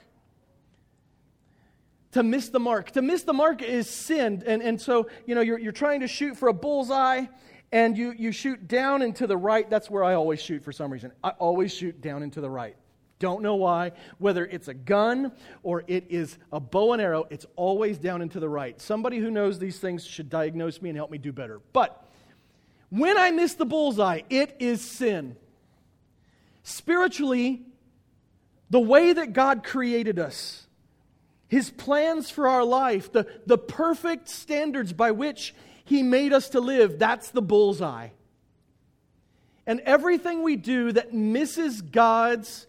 [2.15, 2.91] To miss the mark.
[2.91, 4.41] To miss the mark is sin.
[4.45, 7.25] And, and so, you know, you're, you're trying to shoot for a bullseye,
[7.73, 9.69] and you, you shoot down and to the right.
[9.69, 11.11] That's where I always shoot for some reason.
[11.21, 12.77] I always shoot down and to the right.
[13.19, 13.91] Don't know why.
[14.17, 18.31] Whether it's a gun or it is a bow and arrow, it's always down and
[18.31, 18.79] to the right.
[18.79, 21.59] Somebody who knows these things should diagnose me and help me do better.
[21.73, 22.01] But
[22.91, 25.35] when I miss the bullseye, it is sin.
[26.63, 27.63] Spiritually,
[28.69, 30.64] the way that God created us,
[31.55, 36.59] His plans for our life, the, the perfect standards by which He made us to
[36.59, 38.09] live, that's the bullseye.
[39.65, 42.67] And everything we do that misses God's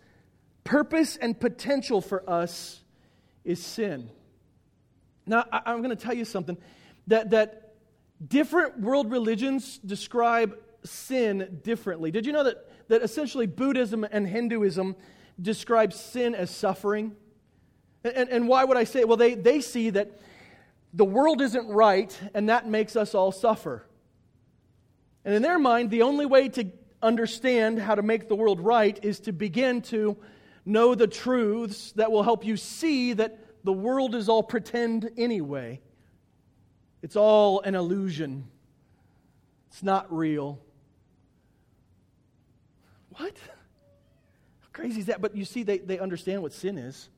[0.63, 2.81] purpose and potential for us
[3.45, 4.09] is sin.
[5.27, 6.57] Now, I, am going to tell you something
[7.09, 7.75] that, that
[8.25, 12.13] different world religions describe sin differently.
[12.13, 14.95] Did you know that, that essentially Buddhism and Hinduism
[15.43, 17.17] describe sin as suffering?
[18.15, 19.05] And, and why would I say?
[19.05, 20.11] Well, they, they see that
[20.93, 23.87] the world isn't right, and that makes us all suffer.
[25.25, 26.71] And in their mind, the only way to
[27.03, 30.17] understand how to make the world right is to begin to
[30.65, 35.81] know the truths that will help you see that the world is all pretend anyway.
[37.03, 38.47] It's all an illusion,
[39.69, 40.61] it's not real.
[43.11, 43.35] What?
[44.61, 45.21] How crazy is that?
[45.21, 47.09] But you see, they, they understand what sin is.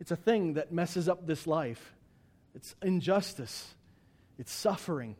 [0.00, 1.94] It's a thing that messes up this life.
[2.54, 3.74] It's injustice.
[4.38, 5.16] It's suffering.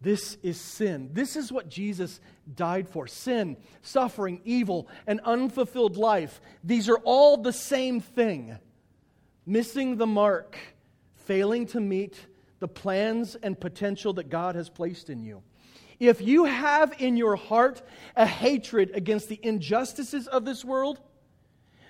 [0.00, 1.10] This is sin.
[1.12, 2.20] This is what Jesus
[2.54, 6.40] died for sin, suffering, evil, and unfulfilled life.
[6.64, 8.58] These are all the same thing.
[9.44, 10.56] Missing the mark,
[11.26, 12.18] failing to meet
[12.60, 15.42] the plans and potential that God has placed in you.
[15.98, 17.82] If you have in your heart
[18.16, 20.98] a hatred against the injustices of this world,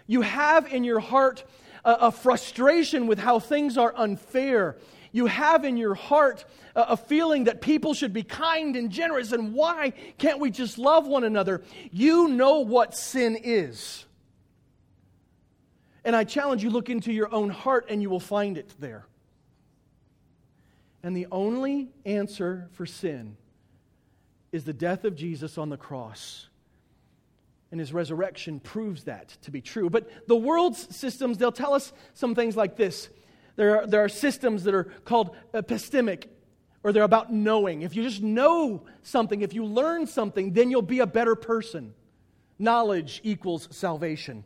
[0.09, 1.45] you have in your heart
[1.85, 4.77] a, a frustration with how things are unfair
[5.13, 9.33] you have in your heart a, a feeling that people should be kind and generous,
[9.33, 11.63] and why can't we just love one another?
[11.91, 14.05] You know what sin is.
[16.05, 19.07] And I challenge you, look into your own heart and you will find it there.
[21.03, 23.37] And the only answer for sin
[24.53, 26.49] is the death of Jesus on the cross.
[27.71, 29.89] And his resurrection proves that to be true.
[29.91, 33.09] But the world's systems, they'll tell us some things like this
[33.57, 36.29] there are, there are systems that are called epistemic,
[36.83, 37.83] or they're about knowing.
[37.83, 41.93] If you just know something, if you learn something, then you'll be a better person.
[42.59, 44.45] Knowledge equals salvation.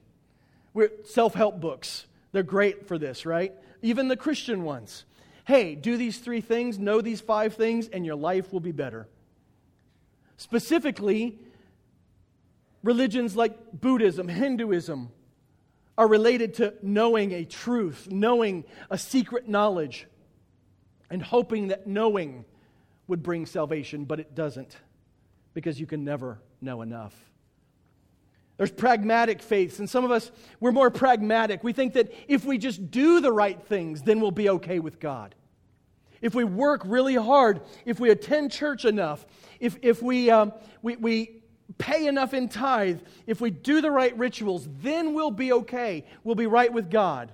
[0.73, 3.53] We're self help books, they're great for this, right?
[3.83, 5.05] Even the Christian ones.
[5.45, 9.07] Hey, do these three things, know these five things, and your life will be better.
[10.39, 11.39] Specifically,
[12.85, 15.11] religions like Buddhism, Hinduism,
[15.97, 20.07] are related to knowing a truth, knowing a secret knowledge,
[21.11, 22.44] and hoping that knowing
[23.09, 24.77] would bring salvation, but it doesn't
[25.55, 27.14] because you can never know enough.
[28.57, 31.64] There's pragmatic faiths, and some of us, we're more pragmatic.
[31.64, 35.01] We think that if we just do the right things, then we'll be okay with
[35.01, 35.35] God.
[36.20, 39.27] If we work really hard, if we attend church enough,
[39.61, 41.43] if, if we, um, we, we
[41.79, 46.05] pay enough in tithe, if we do the right rituals, then we'll be okay.
[46.23, 47.31] We'll be right with God.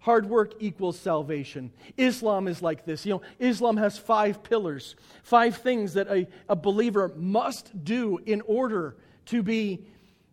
[0.00, 1.72] Hard work equals salvation.
[1.96, 3.04] Islam is like this.
[3.04, 8.40] You know, Islam has five pillars, five things that a, a believer must do in
[8.42, 9.84] order to be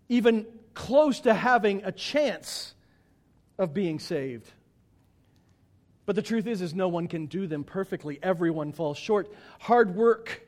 [0.08, 2.74] even close to having a chance
[3.58, 4.52] of being saved.
[6.06, 8.20] But the truth is, is no one can do them perfectly.
[8.22, 9.34] Everyone falls short.
[9.60, 10.45] Hard work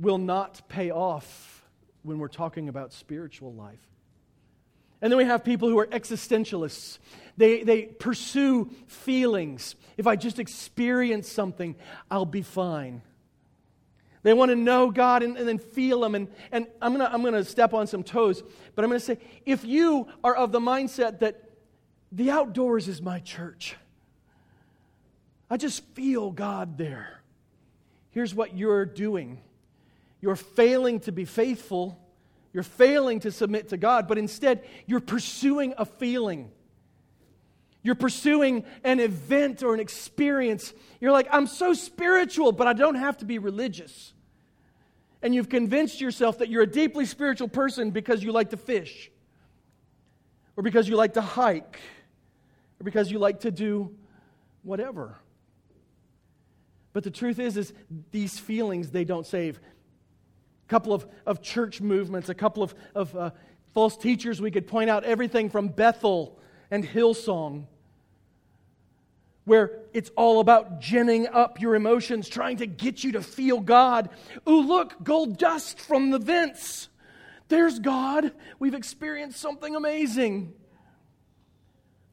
[0.00, 1.64] will not pay off
[2.02, 3.78] when we're talking about spiritual life.
[5.02, 6.98] And then we have people who are existentialists.
[7.36, 9.74] They, they pursue feelings.
[9.96, 11.76] If I just experience something,
[12.10, 13.02] I'll be fine.
[14.22, 16.14] They want to know God and, and then feel Him.
[16.14, 18.42] And, and I'm going to I'm to step on some toes,
[18.74, 21.44] but I'm going to say if you are of the mindset that
[22.12, 23.76] the outdoors is my church,
[25.48, 27.22] I just feel God there.
[28.10, 29.40] Here's what you're doing
[30.20, 31.98] you're failing to be faithful.
[32.52, 36.50] You're failing to submit to God, but instead, you're pursuing a feeling.
[37.82, 40.72] You're pursuing an event or an experience.
[41.00, 44.12] You're like, I'm so spiritual, but I don't have to be religious.
[45.22, 49.10] And you've convinced yourself that you're a deeply spiritual person because you like to fish,
[50.56, 51.78] or because you like to hike,
[52.80, 53.94] or because you like to do
[54.62, 55.16] whatever.
[56.92, 57.72] But the truth is, is
[58.10, 59.60] these feelings, they don't save.
[60.70, 63.30] Couple of, of church movements, a couple of, of uh,
[63.74, 66.38] false teachers we could point out, everything from Bethel
[66.70, 67.64] and Hillsong,
[69.46, 74.10] where it's all about ginning up your emotions, trying to get you to feel God.
[74.48, 76.88] Ooh, look, gold dust from the vents.
[77.48, 78.30] There's God.
[78.60, 80.52] We've experienced something amazing.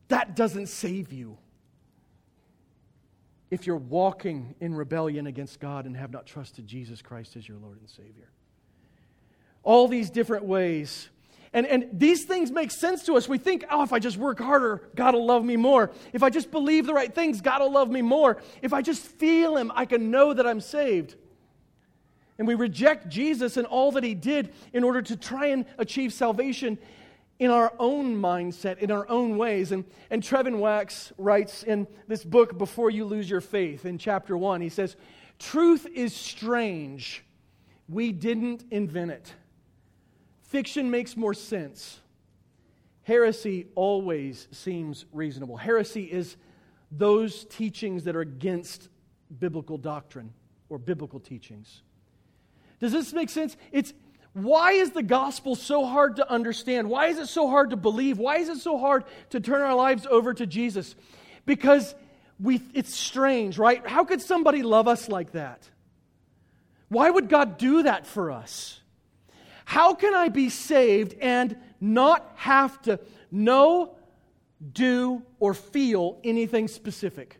[0.07, 1.37] That doesn't save you
[3.51, 7.59] if you're walking in rebellion against God and have not trusted Jesus Christ as your
[7.59, 8.31] Lord and Savior.
[9.67, 11.09] All these different ways.
[11.51, 13.27] And, and these things make sense to us.
[13.27, 15.91] We think, oh, if I just work harder, God will love me more.
[16.13, 18.37] If I just believe the right things, God will love me more.
[18.61, 21.15] If I just feel Him, I can know that I'm saved.
[22.37, 26.13] And we reject Jesus and all that He did in order to try and achieve
[26.13, 26.77] salvation
[27.37, 29.73] in our own mindset, in our own ways.
[29.73, 34.37] And, and Trevin Wax writes in this book, Before You Lose Your Faith, in chapter
[34.37, 34.95] one, he says,
[35.39, 37.25] Truth is strange.
[37.89, 39.33] We didn't invent it.
[40.47, 41.99] Fiction makes more sense.
[43.03, 45.57] Heresy always seems reasonable.
[45.57, 46.35] Heresy is
[46.91, 48.89] those teachings that are against
[49.39, 50.33] biblical doctrine
[50.69, 51.81] or biblical teachings.
[52.79, 53.57] Does this make sense?
[53.71, 53.93] It's
[54.33, 56.89] why is the gospel so hard to understand?
[56.89, 58.17] Why is it so hard to believe?
[58.17, 60.95] Why is it so hard to turn our lives over to Jesus?
[61.45, 61.95] Because
[62.39, 63.85] we, it's strange, right?
[63.85, 65.67] How could somebody love us like that?
[66.89, 68.79] Why would God do that for us?
[69.67, 73.97] How can I be saved and not have to know,
[74.71, 77.37] do, or feel anything specific?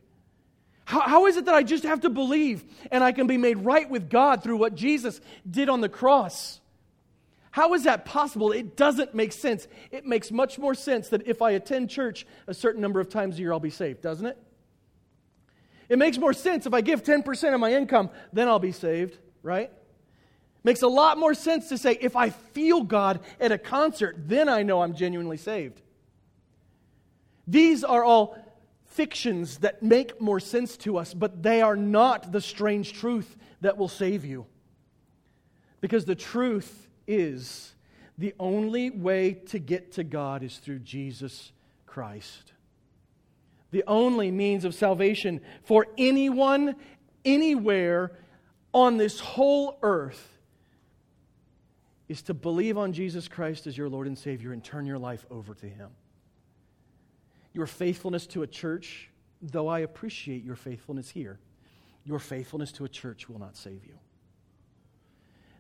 [0.84, 3.60] How, how is it that I just have to believe and I can be made
[3.60, 6.60] right with God through what Jesus did on the cross?
[7.52, 8.52] How is that possible?
[8.52, 9.66] It doesn't make sense.
[9.90, 13.38] It makes much more sense that if I attend church a certain number of times
[13.38, 14.38] a year, I'll be saved, doesn't it?
[15.88, 19.18] It makes more sense if I give 10% of my income, then I'll be saved,
[19.44, 19.72] right?
[20.64, 24.50] Makes a lot more sense to say if I feel God at a concert, then
[24.50, 25.82] I know I'm genuinely saved.
[27.48, 28.38] These are all
[28.86, 33.78] fictions that make more sense to us, but they are not the strange truth that
[33.78, 34.46] will save you.
[35.80, 37.74] Because the truth is
[38.18, 41.52] the only way to get to God is through Jesus
[41.86, 42.54] Christ.
[43.72, 46.76] The only means of salvation for anyone,
[47.24, 48.12] anywhere
[48.74, 50.37] on this whole earth
[52.08, 55.26] is to believe on Jesus Christ as your Lord and Savior and turn your life
[55.30, 55.90] over to Him.
[57.54, 59.10] Your faithfulness to a church,
[59.42, 61.40] though I appreciate your faithfulness here,
[62.06, 63.98] your faithfulness to a church will not save you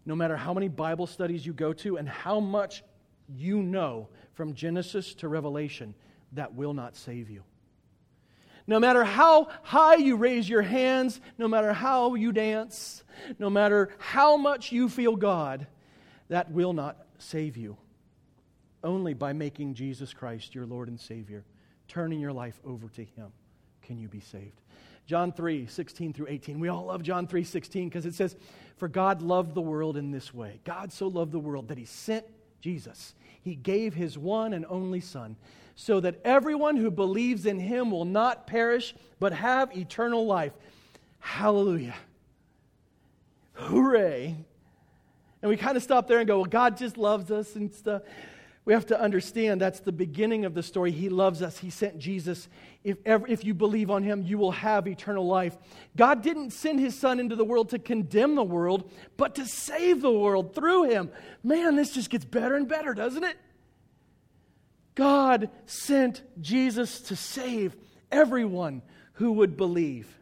[0.08, 2.82] no matter how many Bible studies you go to and how much
[3.28, 5.94] you know from Genesis to Revelation,
[6.32, 7.44] that will not save you.
[8.68, 13.04] No matter how high you raise your hands, no matter how you dance,
[13.38, 15.68] no matter how much you feel God,
[16.30, 17.78] that will not save you.
[18.84, 21.44] Only by making Jesus Christ your Lord and Savior,
[21.88, 23.32] turning your life over to Him,
[23.82, 24.62] can you be saved.
[25.08, 26.60] John 3, 16 through 18.
[26.60, 28.36] We all love John 3, 16 because it says,
[28.76, 30.60] For God loved the world in this way.
[30.66, 32.26] God so loved the world that he sent
[32.62, 33.16] Jesus.
[33.42, 35.38] He gave his one and only Son,
[35.76, 40.52] so that everyone who believes in him will not perish, but have eternal life.
[41.20, 41.96] Hallelujah.
[43.54, 44.36] Hooray.
[45.42, 48.02] And we kind of stop there and go, Well, God just loves us and stuff
[48.68, 50.92] we have to understand that's the beginning of the story.
[50.92, 51.58] He loves us.
[51.58, 52.50] He sent Jesus.
[52.84, 55.58] If, ever, if you believe on him, you will have eternal life.
[55.96, 60.02] God didn't send his son into the world to condemn the world, but to save
[60.02, 61.10] the world through him.
[61.46, 63.38] Man, this just gets better and better, doesn't it?
[64.96, 67.74] God sent Jesus to save
[68.12, 68.82] everyone
[69.14, 70.14] who would believe.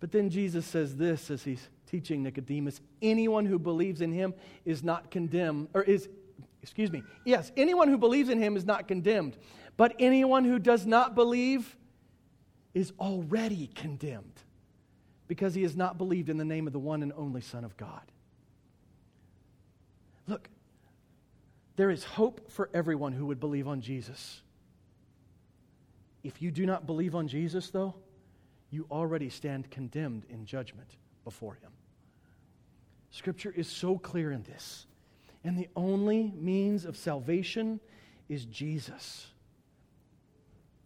[0.00, 4.34] But then Jesus says this as he's teaching Nicodemus anyone who believes in him
[4.64, 6.08] is not condemned, or is
[6.62, 7.02] excuse me.
[7.24, 9.36] Yes, anyone who believes in him is not condemned,
[9.76, 11.76] but anyone who does not believe
[12.74, 14.42] is already condemned
[15.26, 17.76] because he has not believed in the name of the one and only Son of
[17.76, 18.02] God.
[20.26, 20.48] Look,
[21.76, 24.42] there is hope for everyone who would believe on Jesus.
[26.22, 27.94] If you do not believe on Jesus, though,
[28.70, 31.70] you already stand condemned in judgment before him.
[33.10, 34.86] Scripture is so clear in this.
[35.44, 37.80] And the only means of salvation
[38.28, 39.26] is Jesus.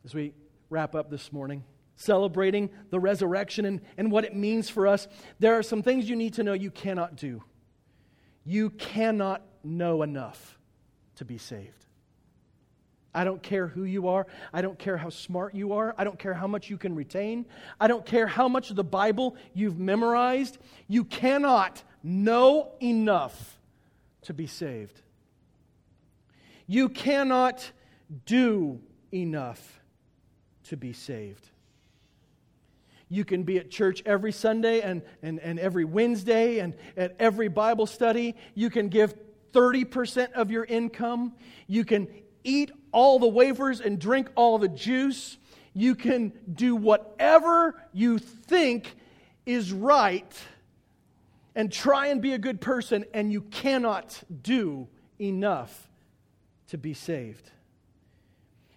[0.04, 0.34] As we
[0.70, 1.64] wrap up this morning,
[1.96, 5.08] celebrating the resurrection and, and what it means for us,
[5.38, 7.42] there are some things you need to know you cannot do.
[8.44, 10.58] You cannot know enough
[11.16, 11.86] to be saved.
[13.14, 14.26] I don't care who you are.
[14.52, 15.94] I don't care how smart you are.
[15.98, 17.44] I don't care how much you can retain.
[17.78, 20.58] I don't care how much of the Bible you've memorized.
[20.88, 23.58] You cannot know enough
[24.22, 25.00] to be saved.
[26.66, 27.70] You cannot
[28.26, 28.80] do
[29.12, 29.80] enough
[30.64, 31.48] to be saved.
[33.08, 37.48] You can be at church every Sunday and, and, and every Wednesday and at every
[37.48, 38.36] Bible study.
[38.54, 39.14] You can give
[39.52, 41.34] 30% of your income.
[41.66, 42.08] You can
[42.42, 45.36] eat all the wafers and drink all the juice.
[45.74, 48.94] You can do whatever you think
[49.44, 50.32] is right
[51.54, 54.88] and try and be a good person, and you cannot do
[55.20, 55.88] enough
[56.68, 57.50] to be saved.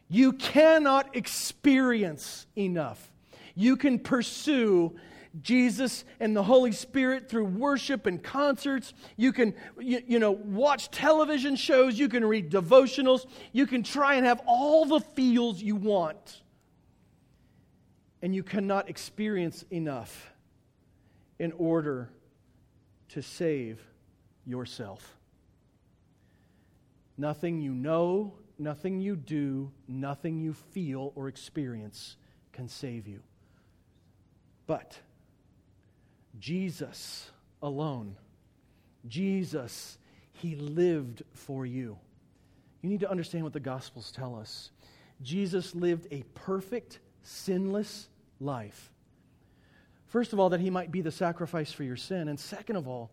[0.09, 3.11] You cannot experience enough.
[3.55, 4.95] You can pursue
[5.41, 8.93] Jesus and the Holy Spirit through worship and concerts.
[9.17, 11.97] You can, you, you, know, watch television shows.
[11.97, 13.25] You can read devotionals.
[13.51, 16.41] You can try and have all the feels you want.
[18.21, 20.31] And you cannot experience enough
[21.37, 22.09] in order
[23.15, 23.81] to save
[24.45, 25.15] yourself.
[27.17, 32.17] Nothing you know, nothing you do, nothing you feel or experience
[32.51, 33.21] can save you.
[34.67, 34.99] But
[36.39, 38.17] Jesus alone,
[39.07, 39.97] Jesus,
[40.33, 41.97] He lived for you.
[42.81, 44.71] You need to understand what the Gospels tell us.
[45.21, 48.09] Jesus lived a perfect, sinless
[48.41, 48.91] life.
[50.15, 52.29] First of all, that He might be the sacrifice for your sin.
[52.29, 53.11] And second of all,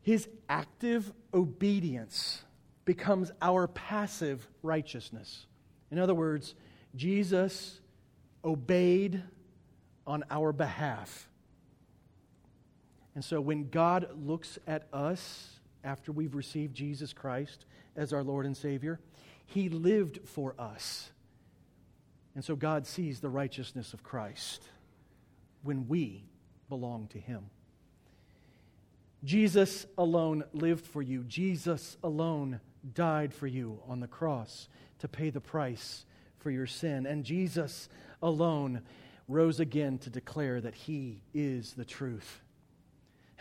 [0.00, 2.44] His active obedience
[2.84, 5.46] becomes our passive righteousness.
[5.90, 6.54] In other words,
[6.94, 7.80] Jesus
[8.44, 9.20] obeyed
[10.06, 11.28] on our behalf.
[13.16, 17.66] And so when God looks at us after we've received Jesus Christ
[17.96, 19.00] as our Lord and Savior,
[19.44, 21.10] He lived for us.
[22.36, 24.62] And so God sees the righteousness of Christ
[25.66, 26.24] when we
[26.68, 27.50] belong to Him.
[29.24, 31.24] Jesus alone lived for you.
[31.24, 32.60] Jesus alone
[32.94, 34.68] died for you on the cross
[35.00, 36.04] to pay the price
[36.38, 37.06] for your sin.
[37.06, 37.88] And Jesus
[38.22, 38.82] alone
[39.28, 42.42] rose again to declare that He is the truth.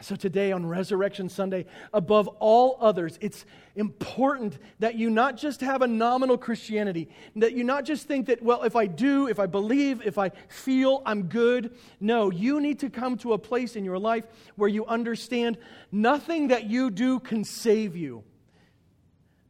[0.02, 3.46] So, today on Resurrection Sunday, above all others, it's
[3.78, 8.44] important that you not just have a nominal Christianity, that you not just think that,
[8.44, 11.78] well, if I do, if I believe, if I feel, I'm good.
[12.02, 14.26] No, you need to come to a place in your life
[14.58, 15.58] where you understand
[15.94, 18.26] nothing that you do can save you,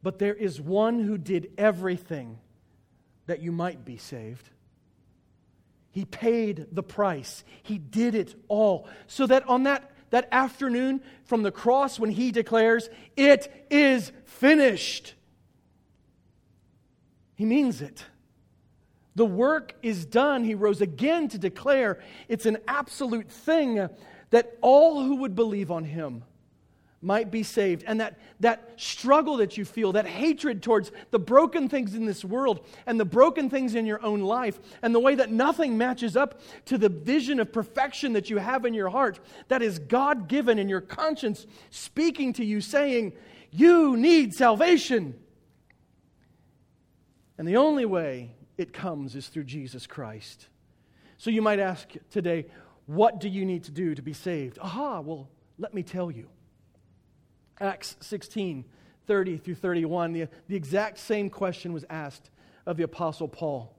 [0.00, 2.38] but there is one who did everything
[3.26, 4.48] that you might be saved.
[5.90, 7.42] He paid the price.
[7.64, 8.88] He did it all.
[9.08, 12.88] So that on that that afternoon from the cross when he declares,
[13.18, 15.12] It is finished.
[17.34, 18.02] He means it.
[19.14, 20.42] The work is done.
[20.42, 23.90] He rose again to declare it's an absolute thing
[24.30, 26.24] that all who would believe on him
[27.02, 27.84] might be saved.
[27.86, 32.24] And that, that struggle that you feel, that hatred towards the broken things in this
[32.24, 36.16] world and the broken things in your own life, and the way that nothing matches
[36.16, 40.28] up to the vision of perfection that you have in your heart, that is God
[40.28, 43.12] given in your conscience speaking to you, saying,
[43.50, 45.14] You need salvation.
[47.38, 50.48] And the only way it comes is through Jesus Christ.
[51.18, 52.46] So you might ask today,
[52.86, 54.58] what do you need to do to be saved?
[54.60, 55.28] Aha, well,
[55.58, 56.28] let me tell you.
[57.60, 58.64] Acts 16,
[59.06, 62.30] 30 through 31, the, the exact same question was asked
[62.66, 63.72] of the Apostle Paul.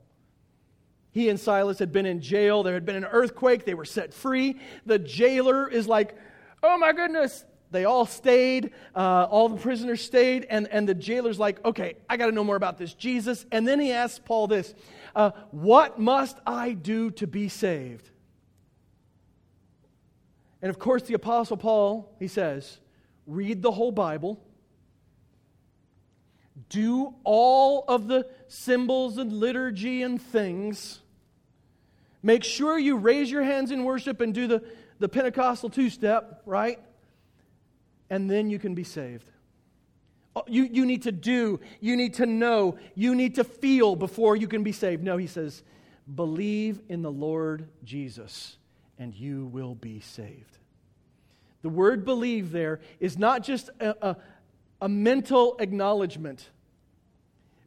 [1.11, 2.63] He and Silas had been in jail.
[2.63, 3.65] There had been an earthquake.
[3.65, 4.59] They were set free.
[4.85, 6.15] The jailer is like,
[6.61, 7.43] oh my goodness.
[7.71, 8.71] They all stayed.
[8.95, 10.45] Uh, all the prisoners stayed.
[10.49, 13.45] And, and the jailer's like, okay, I got to know more about this Jesus.
[13.51, 14.73] And then he asks Paul this
[15.15, 18.09] uh, What must I do to be saved?
[20.61, 22.79] And of course, the Apostle Paul, he says,
[23.27, 24.39] read the whole Bible,
[26.69, 31.01] do all of the symbols and liturgy and things.
[32.23, 34.63] Make sure you raise your hands in worship and do the,
[34.99, 36.79] the Pentecostal two step, right?
[38.09, 39.29] And then you can be saved.
[40.35, 44.35] Oh, you, you need to do, you need to know, you need to feel before
[44.35, 45.03] you can be saved.
[45.03, 45.63] No, he says,
[46.13, 48.57] believe in the Lord Jesus
[48.99, 50.56] and you will be saved.
[51.61, 54.17] The word believe there is not just a, a,
[54.81, 56.49] a mental acknowledgement,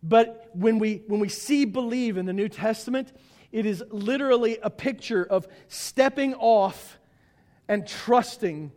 [0.03, 3.12] but when we, when we see believe in the New Testament,
[3.53, 6.99] it is literally a picture of stepping off
[7.68, 8.72] and trusting.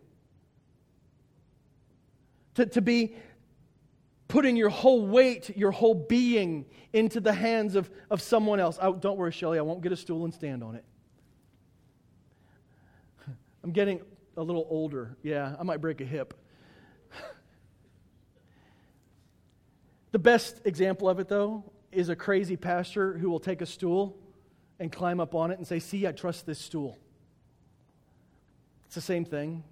[2.55, 3.15] To, to be
[4.27, 8.77] putting your whole weight, your whole being into the hands of, of someone else.
[8.81, 10.83] Oh, don't worry, Shelly, I won't get a stool and stand on it.
[13.63, 14.01] I'm getting
[14.37, 15.15] a little older.
[15.21, 16.33] Yeah, I might break a hip.
[20.11, 24.17] the best example of it, though, is a crazy pastor who will take a stool
[24.79, 26.97] and climb up on it and say, See, I trust this stool.
[28.85, 29.63] It's the same thing.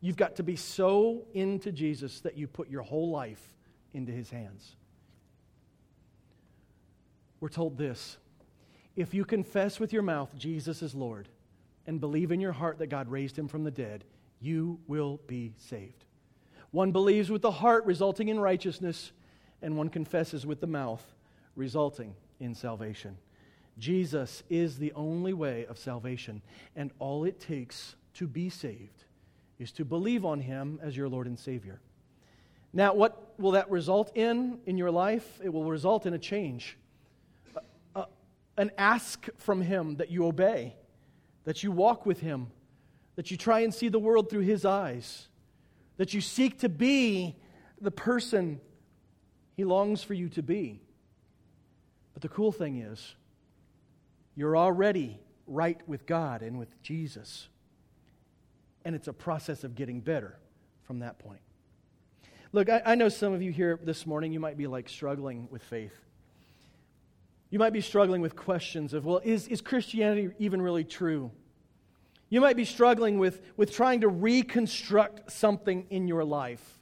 [0.00, 3.42] You've got to be so into Jesus that you put your whole life
[3.92, 4.76] into his hands.
[7.40, 8.18] We're told this
[8.96, 11.28] if you confess with your mouth Jesus is Lord
[11.88, 14.04] and believe in your heart that God raised him from the dead,
[14.40, 16.04] you will be saved.
[16.70, 19.10] One believes with the heart, resulting in righteousness,
[19.62, 21.02] and one confesses with the mouth,
[21.56, 23.16] resulting in salvation.
[23.78, 26.42] Jesus is the only way of salvation,
[26.76, 29.04] and all it takes to be saved
[29.58, 31.80] is to believe on him as your Lord and Savior.
[32.74, 35.40] Now, what will that result in in your life?
[35.42, 36.76] It will result in a change,
[38.58, 40.74] an ask from him that you obey,
[41.48, 42.48] that you walk with him,
[43.16, 45.28] that you try and see the world through his eyes,
[45.96, 47.34] that you seek to be
[47.80, 48.60] the person
[49.56, 50.82] he longs for you to be.
[52.12, 53.14] But the cool thing is,
[54.36, 57.48] you're already right with God and with Jesus.
[58.84, 60.36] And it's a process of getting better
[60.82, 61.40] from that point.
[62.52, 65.48] Look, I, I, know some of you here this morning, you might be like struggling
[65.50, 65.98] with faith.
[67.50, 71.30] You might be struggling with questions of, well, is, is Christianity even really true?
[72.28, 76.78] You might be struggling with, with trying to reconstruct something in your life.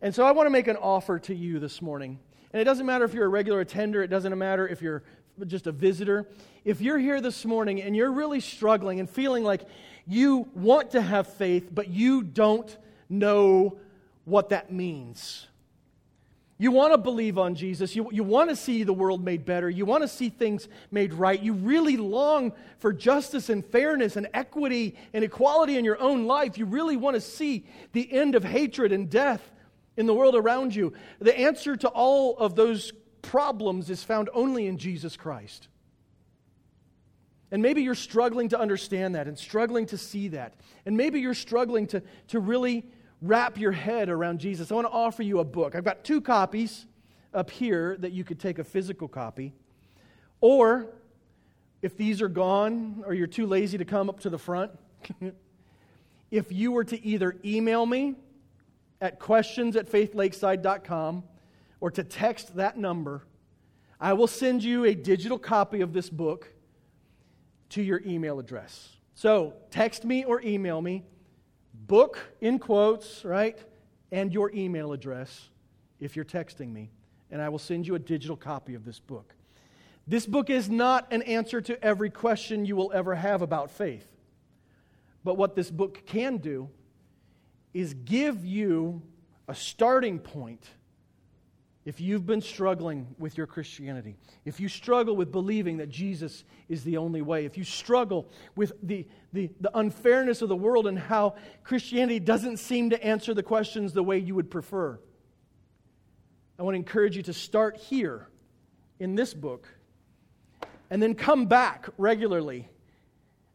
[0.00, 2.18] And so I want to make an offer to you this morning.
[2.52, 5.02] And it doesn't matter if you're a regular attender, it doesn't matter if you're
[5.46, 6.26] just a visitor.
[6.64, 9.62] If you're here this morning and you're really struggling and feeling like
[10.06, 12.74] you want to have faith, but you don't
[13.10, 13.78] know
[14.24, 15.46] what that means.
[16.58, 17.94] You want to believe on Jesus.
[17.94, 19.68] You, you want to see the world made better.
[19.68, 21.40] You want to see things made right.
[21.40, 26.56] You really long for justice and fairness and equity and equality in your own life.
[26.56, 29.42] You really want to see the end of hatred and death
[29.98, 30.94] in the world around you.
[31.18, 35.68] The answer to all of those problems is found only in Jesus Christ.
[37.50, 40.54] And maybe you're struggling to understand that and struggling to see that.
[40.86, 42.84] And maybe you're struggling to, to really
[43.28, 44.70] wrap your head around Jesus.
[44.70, 45.74] I want to offer you a book.
[45.74, 46.86] I've got two copies
[47.34, 49.52] up here that you could take a physical copy.
[50.40, 50.86] Or
[51.82, 54.72] if these are gone or you're too lazy to come up to the front,
[56.30, 58.14] if you were to either email me
[59.00, 61.24] at questions at faithlakeside.com
[61.80, 63.22] or to text that number,
[64.00, 66.52] I will send you a digital copy of this book
[67.70, 68.96] to your email address.
[69.14, 71.04] So text me or email me,
[71.86, 73.58] book in quotes, right?
[74.12, 75.48] And your email address
[76.00, 76.90] if you're texting me,
[77.30, 79.34] and I will send you a digital copy of this book.
[80.06, 84.06] This book is not an answer to every question you will ever have about faith.
[85.24, 86.68] But what this book can do
[87.74, 89.02] is give you
[89.48, 90.64] a starting point
[91.86, 96.82] if you've been struggling with your Christianity, if you struggle with believing that Jesus is
[96.82, 100.98] the only way, if you struggle with the, the, the, unfairness of the world and
[100.98, 104.98] how Christianity doesn't seem to answer the questions the way you would prefer,
[106.58, 108.28] I want to encourage you to start here
[108.98, 109.68] in this book
[110.90, 112.68] and then come back regularly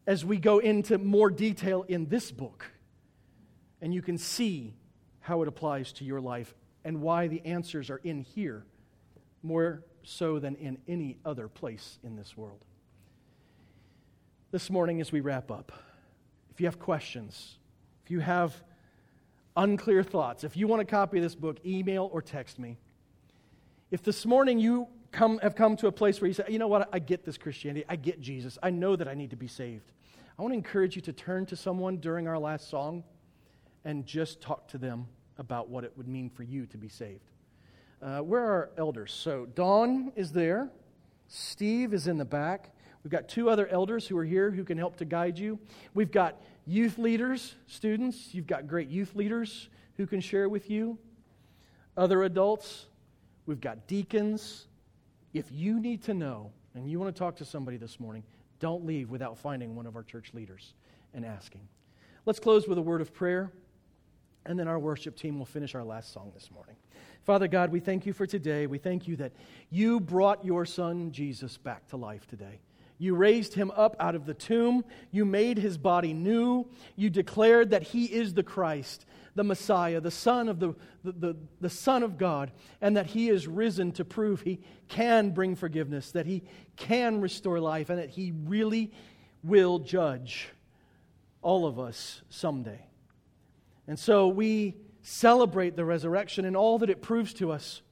[0.06, 2.64] as we go into more detail in this book.
[3.82, 4.72] And you can see
[5.20, 6.54] how it applies to your life
[6.84, 8.64] and why the answers are in here
[9.42, 12.64] more so than in any other place in this world.
[14.50, 15.72] This morning, as we wrap up,
[16.50, 17.56] if you have questions,
[18.04, 18.54] if you have
[19.56, 22.78] unclear thoughts, if you want a copy of this book, email or text me.
[23.90, 26.68] If this morning you come, have come to a place where you say, you know
[26.68, 29.48] what, I get this Christianity, I get Jesus, I know that I need to be
[29.48, 29.92] saved,
[30.38, 33.04] I want to encourage you to turn to someone during our last song
[33.84, 35.06] and just talk to them
[35.38, 37.30] about what it would mean for you to be saved.
[38.00, 39.12] Uh, where are our elders?
[39.12, 40.70] So, Dawn is there.
[41.28, 42.70] Steve is in the back.
[43.04, 45.58] We've got two other elders who are here who can help to guide you.
[45.94, 48.34] We've got youth leaders, students.
[48.34, 50.98] You've got great youth leaders who can share with you.
[51.96, 52.86] Other adults.
[53.46, 54.66] We've got deacons.
[55.34, 58.22] If you need to know and you want to talk to somebody this morning,
[58.60, 60.74] don't leave without finding one of our church leaders
[61.14, 61.62] and asking.
[62.24, 63.50] Let's close with a word of prayer.
[64.44, 66.76] And then our worship team will finish our last song this morning.
[67.24, 68.66] Father God, we thank you for today.
[68.66, 69.32] We thank you that
[69.70, 72.60] you brought your son Jesus back to life today.
[72.98, 74.84] You raised him up out of the tomb.
[75.10, 76.66] You made his body new.
[76.94, 81.36] You declared that he is the Christ, the Messiah, the Son of, the, the, the,
[81.60, 86.12] the, Son of God, and that he is risen to prove he can bring forgiveness,
[86.12, 86.44] that he
[86.76, 88.92] can restore life, and that he really
[89.42, 90.48] will judge
[91.40, 92.86] all of us someday.
[93.86, 97.82] And so we celebrate the resurrection and all that it proves to us.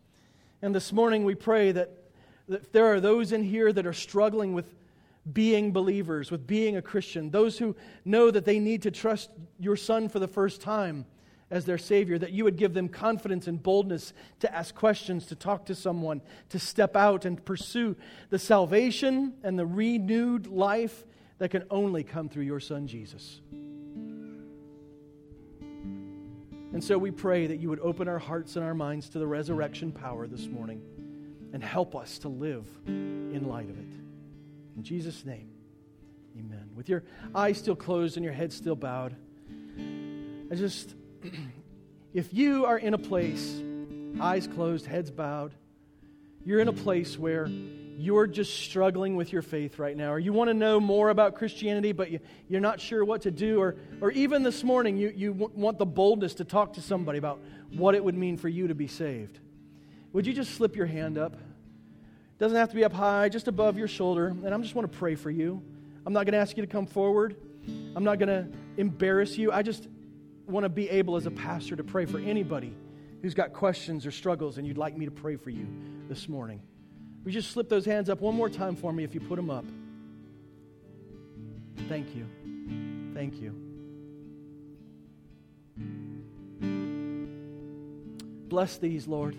[0.62, 1.90] And this morning we pray that,
[2.48, 4.74] that if there are those in here that are struggling with
[5.30, 9.76] being believers, with being a Christian, those who know that they need to trust your
[9.76, 11.06] Son for the first time
[11.50, 15.34] as their Savior, that you would give them confidence and boldness to ask questions, to
[15.34, 17.96] talk to someone, to step out and pursue
[18.30, 21.04] the salvation and the renewed life
[21.38, 23.40] that can only come through your Son, Jesus.
[26.72, 29.26] And so we pray that you would open our hearts and our minds to the
[29.26, 30.82] resurrection power this morning
[31.52, 33.88] and help us to live in light of it.
[34.76, 35.50] In Jesus' name,
[36.38, 36.70] amen.
[36.76, 37.02] With your
[37.34, 39.16] eyes still closed and your head still bowed,
[40.50, 40.94] I just,
[42.14, 43.60] if you are in a place,
[44.20, 45.54] eyes closed, heads bowed,
[46.44, 47.48] you're in a place where
[48.00, 51.34] you're just struggling with your faith right now, or you want to know more about
[51.34, 55.12] Christianity, but you, you're not sure what to do, or, or even this morning you,
[55.14, 57.40] you want the boldness to talk to somebody about
[57.74, 59.38] what it would mean for you to be saved,
[60.12, 61.36] would you just slip your hand up?
[62.38, 64.28] Doesn't have to be up high, just above your shoulder.
[64.28, 65.62] And I just want to pray for you.
[66.06, 67.36] I'm not going to ask you to come forward.
[67.94, 68.48] I'm not going to
[68.78, 69.52] embarrass you.
[69.52, 69.88] I just
[70.46, 72.74] want to be able as a pastor to pray for anybody
[73.20, 75.66] who's got questions or struggles and you'd like me to pray for you
[76.08, 76.62] this morning.
[77.24, 79.50] We just slip those hands up one more time for me if you put them
[79.50, 79.64] up.
[81.88, 82.26] Thank you.
[83.14, 83.54] Thank you.
[88.48, 89.36] Bless these, Lord,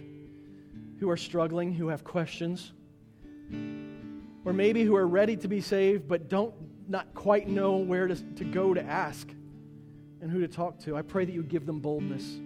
[1.00, 2.72] who are struggling, who have questions
[4.46, 6.54] or maybe who are ready to be saved but don't
[6.88, 9.30] not quite know where to, to go to ask
[10.22, 10.96] and who to talk to.
[10.98, 12.38] I pray that you give them boldness.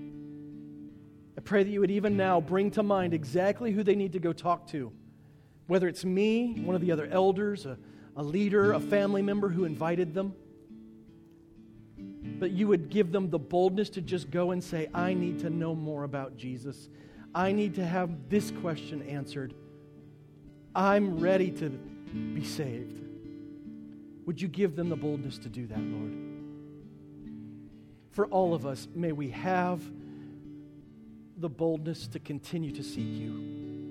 [1.37, 4.19] I pray that you would even now bring to mind exactly who they need to
[4.19, 4.91] go talk to.
[5.67, 7.77] Whether it's me, one of the other elders, a,
[8.15, 10.33] a leader, a family member who invited them.
[11.97, 15.49] But you would give them the boldness to just go and say, I need to
[15.49, 16.89] know more about Jesus.
[17.33, 19.53] I need to have this question answered.
[20.75, 23.01] I'm ready to be saved.
[24.25, 26.13] Would you give them the boldness to do that, Lord?
[28.11, 29.81] For all of us, may we have
[31.37, 33.84] the boldness to continue to seek you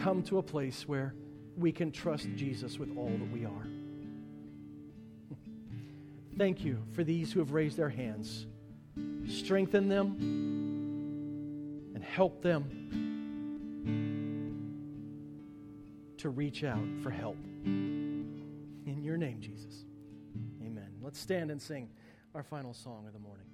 [0.00, 1.14] come to a place where
[1.56, 3.66] we can trust Jesus with all that we are.
[6.38, 8.46] Thank you for these who have raised their hands.
[9.28, 10.16] Strengthen them
[11.94, 12.76] and help them
[16.18, 17.36] to reach out for help.
[17.64, 19.84] In your name, Jesus.
[20.62, 20.90] Amen.
[21.02, 21.88] Let's stand and sing
[22.34, 23.45] our final song of the morning.